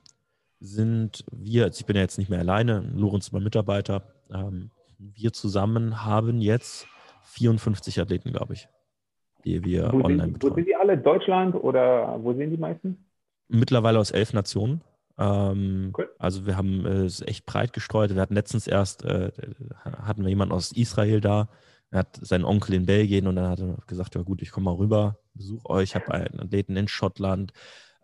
[0.66, 4.02] Sind wir, also ich bin ja jetzt nicht mehr alleine, Lorenz ist mein Mitarbeiter.
[4.32, 6.86] Ähm, wir zusammen haben jetzt
[7.22, 8.68] 54 Athleten, glaube ich,
[9.44, 10.52] die wir wo online sind, betreuen.
[10.52, 10.98] Wo sind die alle?
[10.98, 13.06] Deutschland oder wo sind die meisten?
[13.48, 14.82] Mittlerweile aus elf Nationen.
[15.18, 16.10] Ähm, cool.
[16.18, 18.14] Also wir haben äh, es echt breit gestreut.
[18.14, 19.30] Wir hatten letztens erst, äh,
[19.84, 21.48] hatten wir jemanden aus Israel da,
[21.90, 24.64] er hat seinen Onkel in Belgien und dann hat er gesagt, ja gut, ich komme
[24.64, 25.90] mal rüber, besuche euch.
[25.90, 27.52] Ich habe einen Athleten in Schottland,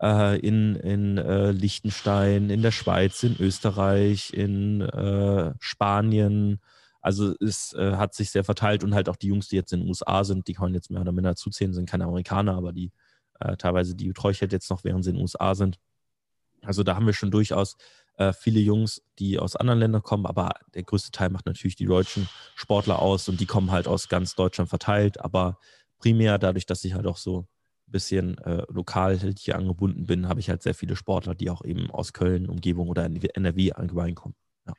[0.01, 6.59] äh, in, in äh, Liechtenstein, in der Schweiz, in Österreich, in äh, Spanien.
[7.01, 9.81] Also es äh, hat sich sehr verteilt und halt auch die Jungs, die jetzt in
[9.81, 12.71] den USA sind, die kann man jetzt mehr oder minder zuzählen, sind keine Amerikaner, aber
[12.73, 12.91] die
[13.57, 15.77] teilweise, die halt jetzt noch, während sie in den USA sind
[16.65, 17.77] also da haben wir schon durchaus
[18.17, 21.85] äh, viele Jungs, die aus anderen Ländern kommen, aber der größte Teil macht natürlich die
[21.85, 25.57] deutschen Sportler aus und die kommen halt aus ganz Deutschland verteilt, aber
[25.99, 27.47] primär dadurch, dass ich halt auch so
[27.87, 31.89] bisschen äh, lokal hier angebunden bin, habe ich halt sehr viele Sportler, die auch eben
[31.91, 34.35] aus Köln, Umgebung oder NRW allgemein kommen.
[34.67, 34.73] Ja.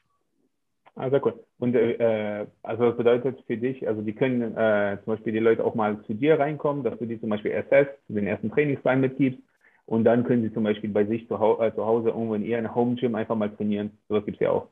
[0.97, 1.45] Ah, sehr cool.
[1.59, 5.65] Und äh, also das bedeutet für dich, also die können äh, zum Beispiel die Leute
[5.65, 9.41] auch mal zu dir reinkommen, dass du die zum Beispiel ersetzt, den ersten Trainingsplan mitgibst
[9.87, 12.45] und dann können sie zum Beispiel bei sich zu, hau äh, zu Hause irgendwo in
[12.45, 13.93] ihrem Home Gym einfach mal trainieren.
[14.09, 14.69] Sowas gibt es ja auch.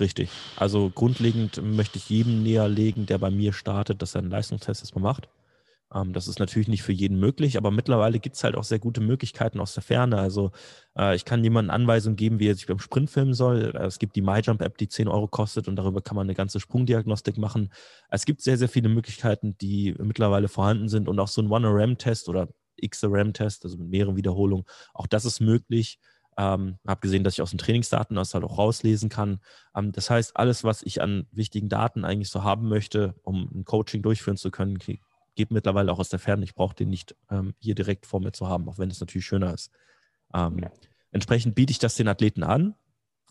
[0.00, 0.30] Richtig.
[0.56, 4.82] Also grundlegend möchte ich jedem näher legen, der bei mir startet, dass er einen Leistungstest
[4.82, 5.28] erstmal macht.
[5.94, 8.78] Ähm, das ist natürlich nicht für jeden möglich, aber mittlerweile gibt es halt auch sehr
[8.78, 10.18] gute Möglichkeiten aus der Ferne.
[10.18, 10.52] Also
[10.96, 13.72] äh, ich kann jemandem Anweisungen geben, wie er sich beim Sprint filmen soll.
[13.74, 16.60] Äh, es gibt die MyJump-App, die 10 Euro kostet und darüber kann man eine ganze
[16.60, 17.72] Sprungdiagnostik machen.
[18.08, 22.28] Es gibt sehr, sehr viele Möglichkeiten, die mittlerweile vorhanden sind und auch so ein One-RAM-Test
[22.28, 24.64] oder X-RAM-Test, also mit mehreren Wiederholungen,
[24.94, 25.98] auch das ist möglich.
[26.38, 29.40] Ähm, habe gesehen, dass ich aus den Trainingsdaten das halt auch rauslesen kann.
[29.76, 33.66] Ähm, das heißt, alles, was ich an wichtigen Daten eigentlich so haben möchte, um ein
[33.66, 34.78] Coaching durchführen zu können,
[35.34, 36.44] geht mittlerweile auch aus der Ferne.
[36.44, 39.26] Ich brauche den nicht ähm, hier direkt vor mir zu haben, auch wenn es natürlich
[39.26, 39.70] schöner ist.
[40.34, 40.70] Ähm, ja.
[41.10, 42.74] Entsprechend biete ich das den Athleten an,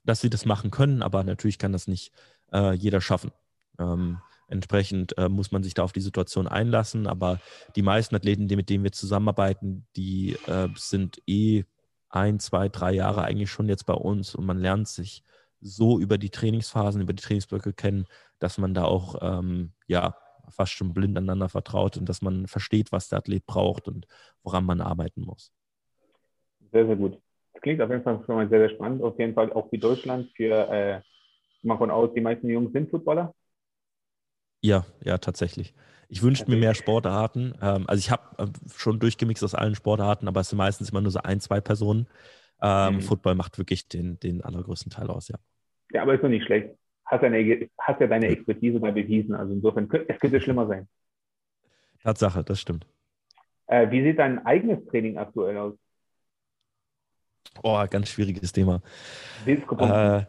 [0.04, 2.12] dass sie das machen können, aber natürlich kann das nicht
[2.52, 3.32] äh, jeder schaffen.
[3.80, 7.39] Ähm, entsprechend äh, muss man sich da auf die Situation einlassen, aber
[7.76, 11.64] die meisten Athleten, die, mit denen wir zusammenarbeiten, die äh, sind eh
[12.10, 15.24] ein, zwei, drei Jahre eigentlich schon jetzt bei uns und man lernt sich
[15.62, 18.06] so über die Trainingsphasen, über die Trainingsblöcke kennen,
[18.39, 20.16] dass man da auch ähm, ja
[20.49, 24.07] fast schon blind aneinander vertraut und dass man versteht, was der Athlet braucht und
[24.43, 25.51] woran man arbeiten muss.
[26.71, 27.19] Sehr, sehr gut.
[27.53, 29.01] Das klingt auf jeden Fall schon mal sehr, sehr spannend.
[29.03, 31.01] Auf jeden Fall auch für Deutschland, für, äh,
[31.63, 33.33] mal von aus, die meisten Jungs sind Footballer.
[34.61, 35.73] Ja, ja, tatsächlich.
[36.07, 37.53] Ich wünschte mir mehr Sportarten.
[37.61, 41.01] Ähm, also ich habe äh, schon durchgemixt aus allen Sportarten, aber es sind meistens immer
[41.01, 42.07] nur so ein, zwei Personen.
[42.61, 43.01] Ähm, mhm.
[43.01, 45.37] Football macht wirklich den, den allergrößten Teil aus, ja.
[45.91, 46.69] Ja, aber ist doch nicht schlecht
[47.12, 49.36] hast, eine, hast ja deine Expertise da bewiesen.
[49.36, 50.88] Also insofern, es könnte schlimmer sein.
[52.03, 52.88] Tatsache, das stimmt.
[53.68, 55.74] Äh, wie sieht dein eigenes Training aktuell aus?
[57.62, 58.82] Oh, ganz schwieriges Thema.
[59.45, 60.22] Disco-Pumpen.
[60.22, 60.26] Äh,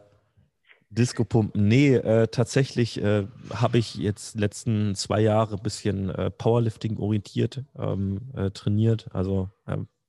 [0.90, 1.68] Disco-Pumpen.
[1.68, 7.64] Nee, äh, tatsächlich äh, habe ich jetzt letzten zwei Jahre ein bisschen äh, Powerlifting orientiert
[7.78, 9.50] ähm, äh, trainiert, also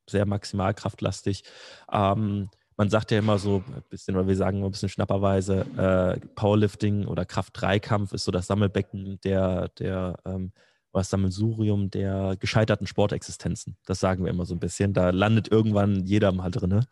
[0.09, 1.43] sehr maximalkraftlastig.
[1.91, 2.49] Ähm,
[2.83, 6.19] man sagt ja immer so ein bisschen, oder wir sagen immer ein bisschen schnapperweise, äh,
[6.35, 10.51] Powerlifting oder Kraft-3-Kampf ist so das Sammelbecken der, der ähm,
[10.91, 13.77] das Sammelsurium der gescheiterten Sportexistenzen.
[13.85, 14.93] Das sagen wir immer so ein bisschen.
[14.93, 16.85] Da landet irgendwann jeder mal drin.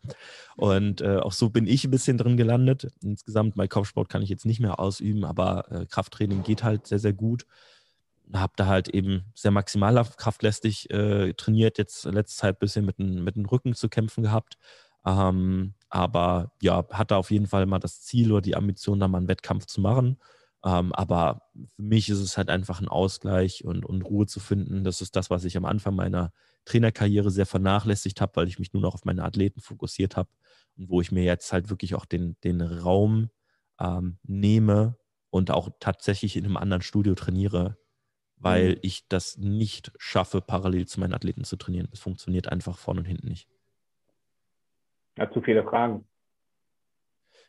[0.56, 2.88] Und äh, auch so bin ich ein bisschen drin gelandet.
[3.02, 7.00] Insgesamt, mein Kopfsport kann ich jetzt nicht mehr ausüben, aber äh, Krafttraining geht halt sehr,
[7.00, 7.44] sehr gut.
[8.32, 12.98] Habe da halt eben sehr maximal kraftlästig äh, trainiert, jetzt letzte Zeit ein bisschen mit,
[12.98, 14.56] mit dem Rücken zu kämpfen gehabt.
[15.04, 19.18] Ähm, aber ja, hatte auf jeden Fall mal das Ziel oder die Ambition, da mal
[19.18, 20.18] einen Wettkampf zu machen.
[20.64, 21.42] Ähm, aber
[21.74, 24.84] für mich ist es halt einfach ein Ausgleich und, und Ruhe zu finden.
[24.84, 26.32] Das ist das, was ich am Anfang meiner
[26.64, 30.30] Trainerkarriere sehr vernachlässigt habe, weil ich mich nur noch auf meine Athleten fokussiert habe
[30.76, 33.30] und wo ich mir jetzt halt wirklich auch den, den Raum
[33.80, 34.96] ähm, nehme
[35.30, 37.76] und auch tatsächlich in einem anderen Studio trainiere,
[38.36, 38.78] weil mhm.
[38.82, 41.88] ich das nicht schaffe, parallel zu meinen Athleten zu trainieren.
[41.90, 43.48] Es funktioniert einfach vorne und hinten nicht.
[45.16, 46.04] Ja, zu viele Fragen.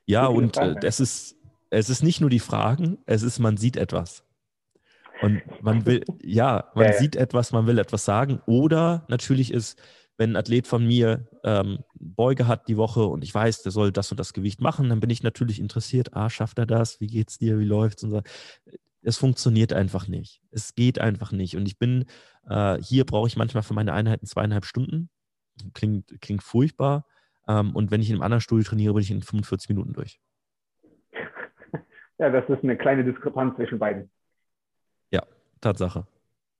[0.05, 1.37] Ja, und Fragen, äh, es, ist,
[1.69, 4.25] es ist nicht nur die Fragen, es ist, man sieht etwas.
[5.21, 8.41] Und man will, ja, man ja, sieht etwas, man will etwas sagen.
[8.45, 9.79] Oder natürlich ist,
[10.17, 13.91] wenn ein Athlet von mir ähm, Beuge hat die Woche und ich weiß, der soll
[13.91, 16.99] das und das Gewicht machen, dann bin ich natürlich interessiert, ah, schafft er das?
[16.99, 17.57] Wie geht's dir?
[17.59, 18.03] Wie läuft's?
[18.03, 18.21] Und so.
[19.01, 20.41] Es funktioniert einfach nicht.
[20.51, 21.55] Es geht einfach nicht.
[21.55, 22.05] Und ich bin,
[22.47, 25.09] äh, hier brauche ich manchmal für meine Einheiten zweieinhalb Stunden.
[25.73, 27.05] Klingt, klingt furchtbar.
[27.47, 30.19] Ähm, und wenn ich in einem anderen Studio trainiere, bin ich in 45 Minuten durch.
[32.19, 34.09] Ja, das ist eine kleine Diskrepanz zwischen beiden.
[35.09, 35.23] Ja,
[35.59, 36.05] Tatsache.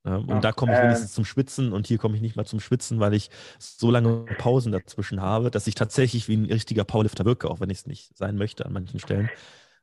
[0.04, 2.36] Ja, und ja, da komme ich wenigstens äh, zum Schwitzen und hier komme ich nicht
[2.36, 6.44] mal zum Schwitzen, weil ich so lange Pausen dazwischen habe, dass ich tatsächlich wie ein
[6.44, 9.30] richtiger Powerlifter wirke, auch wenn ich es nicht sein möchte an manchen Stellen.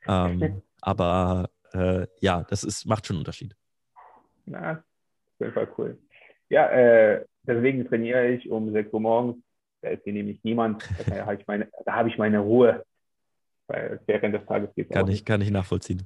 [0.07, 3.55] Ähm, aber äh, ja, das ist, macht schon einen Unterschied.
[4.45, 5.97] Ja, auf jeden Fall cool.
[6.49, 9.37] Ja, äh, deswegen trainiere ich um 6 Uhr morgens
[9.81, 10.87] da ist hier nämlich niemand.
[11.07, 11.67] Da habe ich meine,
[12.07, 12.83] ich meine Ruhe.
[13.67, 16.03] Weil während des Tages geht es kann ich, Kann ich nachvollziehen.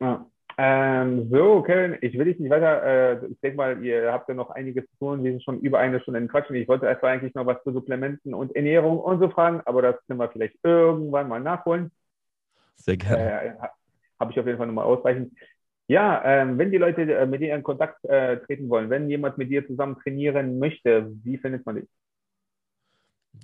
[0.00, 0.26] Ja.
[0.58, 2.82] Ähm, so, Kevin, ich will dich nicht weiter.
[2.82, 5.24] Äh, ich denke mal, ihr habt ja noch einiges zu tun.
[5.24, 6.56] Wir sind schon über eine Stunde in Quatschen.
[6.56, 9.96] Ich wollte erst eigentlich noch was zu Supplementen und Ernährung und so fragen, aber das
[10.06, 11.90] können wir vielleicht irgendwann mal nachholen.
[12.74, 13.42] Sehr gerne.
[13.42, 13.52] Äh,
[14.18, 15.32] Habe ich auf jeden Fall nochmal ausreichend.
[15.86, 19.38] Ja, ähm, wenn die Leute äh, mit dir in Kontakt äh, treten wollen, wenn jemand
[19.38, 21.88] mit dir zusammen trainieren möchte, wie findet man dich?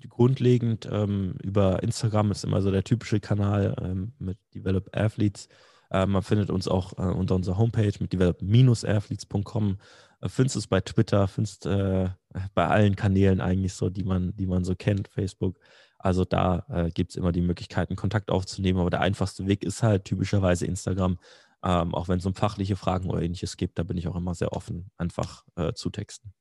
[0.09, 5.49] Grundlegend ähm, über Instagram ist immer so der typische Kanal ähm, mit Develop Athletes.
[5.91, 9.79] Äh, man findet uns auch äh, unter unserer Homepage mit develop-athletes.com.
[10.21, 12.09] Äh, findest es bei Twitter, findest äh,
[12.55, 15.59] bei allen Kanälen eigentlich so, die man, die man so kennt, Facebook.
[15.99, 18.81] Also da äh, gibt es immer die Möglichkeiten, Kontakt aufzunehmen.
[18.81, 21.19] Aber der einfachste Weg ist halt typischerweise Instagram.
[21.65, 24.35] Ähm, auch wenn es um fachliche Fragen oder ähnliches gibt, da bin ich auch immer
[24.35, 26.33] sehr offen, einfach äh, zu texten.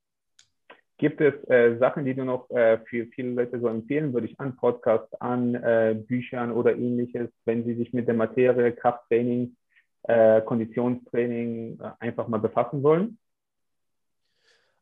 [0.98, 4.56] Gibt es äh, Sachen, die du noch äh, für viele Leute so empfehlen würdest, an
[4.56, 9.58] Podcasts, an äh, Büchern oder ähnliches, wenn sie sich mit der Materie Krafttraining,
[10.04, 13.18] äh, Konditionstraining äh, einfach mal befassen wollen?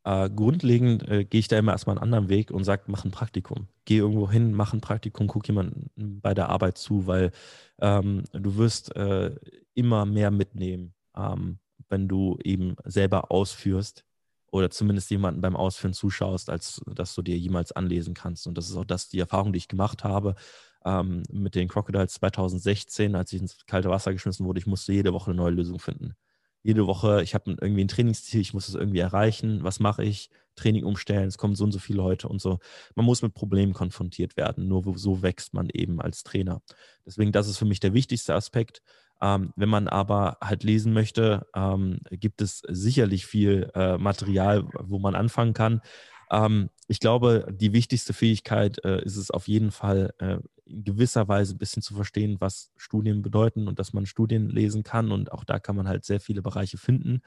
[0.03, 3.68] Äh, grundlegend gehe ich da immer erstmal einen anderen Weg und sage, mach ein Praktikum.
[3.86, 7.32] Geh irgendwo hin, mach ein Praktikum, guck jemanden bei der Arbeit zu, weil
[7.82, 8.93] ähm, du wirst
[9.74, 11.57] immer mehr mitnehmen, ähm,
[11.88, 14.05] wenn du eben selber ausführst
[14.54, 18.45] oder zumindest jemanden beim Ausführen zuschaust, als dass du dir jemals anlesen kannst.
[18.45, 20.36] Und das ist auch das, die Erfahrung, die ich gemacht habe
[20.86, 24.60] ähm, mit den Crocodiles 2016, als ich ins kalte Wasser geschmissen wurde.
[24.60, 26.16] Ich musste jede Woche eine neue Lösung finden
[26.64, 30.30] jede Woche, ich habe irgendwie ein Trainingsziel, ich muss es irgendwie erreichen, was mache ich?
[30.56, 32.60] Training umstellen, es kommen so und so viele Leute und so.
[32.95, 36.62] Man muss mit Problemen konfrontiert werden, nur so wächst man eben als Trainer.
[37.06, 38.82] Deswegen, das ist für mich der wichtigste Aspekt.
[39.24, 44.99] Ähm, wenn man aber halt lesen möchte, ähm, gibt es sicherlich viel äh, Material, wo
[44.99, 45.82] man anfangen kann.
[46.30, 51.28] Ähm, ich glaube, die wichtigste Fähigkeit äh, ist es auf jeden Fall, äh, in gewisser
[51.30, 55.11] Weise ein bisschen zu verstehen, was Studien bedeuten und dass man Studien lesen kann.
[55.11, 57.21] Und auch da kann man halt sehr viele Bereiche finden,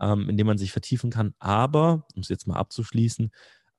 [0.00, 1.34] ähm, in denen man sich vertiefen kann.
[1.38, 3.30] Aber, um es jetzt mal abzuschließen,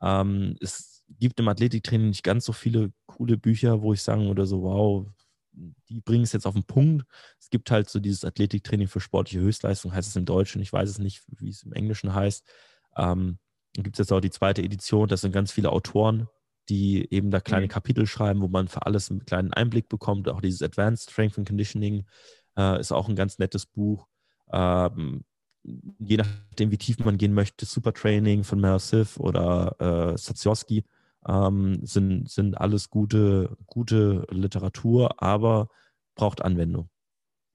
[0.01, 4.45] ähm, es gibt im Athletiktraining nicht ganz so viele coole Bücher, wo ich sagen würde,
[4.45, 5.07] so, wow,
[5.89, 7.05] die bringen es jetzt auf den Punkt.
[7.39, 10.62] Es gibt halt so dieses Athletiktraining für sportliche Höchstleistung, heißt es im Deutschen.
[10.62, 12.45] Ich weiß es nicht, wie es im Englischen heißt.
[12.95, 13.39] Ähm,
[13.74, 15.08] dann gibt es jetzt auch die zweite Edition.
[15.08, 16.28] Das sind ganz viele Autoren,
[16.70, 17.72] die eben da kleine mhm.
[17.72, 20.30] Kapitel schreiben, wo man für alles einen kleinen Einblick bekommt.
[20.30, 22.05] Auch dieses Advanced Strength and Conditioning
[22.58, 24.08] äh, ist auch ein ganz nettes Buch.
[24.51, 25.24] Ähm,
[25.99, 29.76] je nachdem, wie tief man gehen möchte, Super Training von Mel Sif oder
[30.14, 30.86] äh, Satsyoski
[31.28, 35.70] ähm, sind, sind alles gute, gute Literatur, aber
[36.16, 36.90] braucht Anwendung.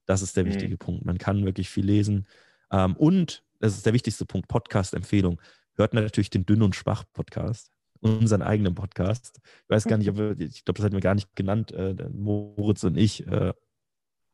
[0.05, 0.49] Das ist der mhm.
[0.49, 1.05] wichtige Punkt.
[1.05, 2.27] Man kann wirklich viel lesen.
[2.71, 5.41] Ähm, und, das ist der wichtigste Punkt, Podcast-Empfehlung.
[5.75, 9.39] Hört natürlich den Dünn und Schwach Podcast unseren eigenen Podcast.
[9.45, 11.71] Ich weiß gar nicht, ob wir, ich glaube, das hatten wir gar nicht genannt.
[11.71, 13.53] Äh, Moritz und ich, äh,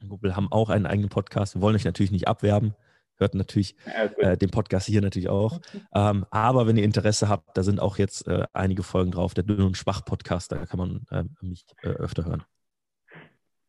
[0.07, 1.55] Google, haben auch einen eigenen Podcast.
[1.55, 2.73] Wir wollen euch natürlich nicht abwerben.
[3.19, 3.75] Hört natürlich
[4.17, 5.59] äh, den Podcast hier natürlich auch.
[5.93, 9.33] Ähm, aber wenn ihr Interesse habt, da sind auch jetzt äh, einige Folgen drauf.
[9.33, 12.43] Der Dünn und Schwach Podcast, da kann man äh, mich äh, öfter hören.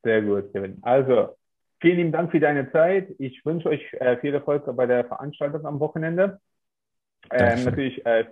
[0.05, 0.78] Sehr gut, Kevin.
[0.82, 1.36] Also,
[1.80, 3.09] vielen lieben Dank für deine Zeit.
[3.18, 6.40] Ich wünsche euch äh, viel Erfolg bei der Veranstaltung am Wochenende.
[7.32, 8.26] Ähm, natürlich äh,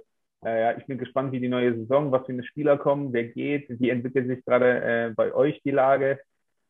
[0.44, 3.66] ja, ich bin gespannt, wie die neue Saison, was für eine Spieler kommen, wer geht,
[3.80, 6.20] wie entwickelt sich gerade bei euch die Lage,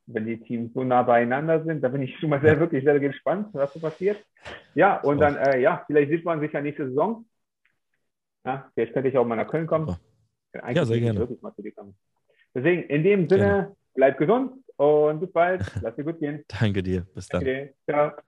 [0.09, 1.83] wenn die Teams so nah beieinander sind.
[1.83, 4.19] Da bin ich schon mal sehr, wirklich sehr gespannt, was so passiert.
[4.75, 7.25] Ja, und dann, äh, ja, vielleicht sieht man sich ja nächste Saison.
[8.45, 9.95] Ja, vielleicht könnte ich auch mal nach Köln kommen.
[10.53, 11.29] Eigentlich ja, sehr gerne.
[12.55, 13.77] Deswegen, in dem Sinne, gerne.
[13.95, 15.63] bleib gesund und bis bald.
[15.83, 16.45] Lass dir gut gehen.
[16.49, 17.07] Danke dir.
[17.15, 17.43] Bis dann.
[17.43, 17.75] Okay.
[17.85, 18.13] Ciao.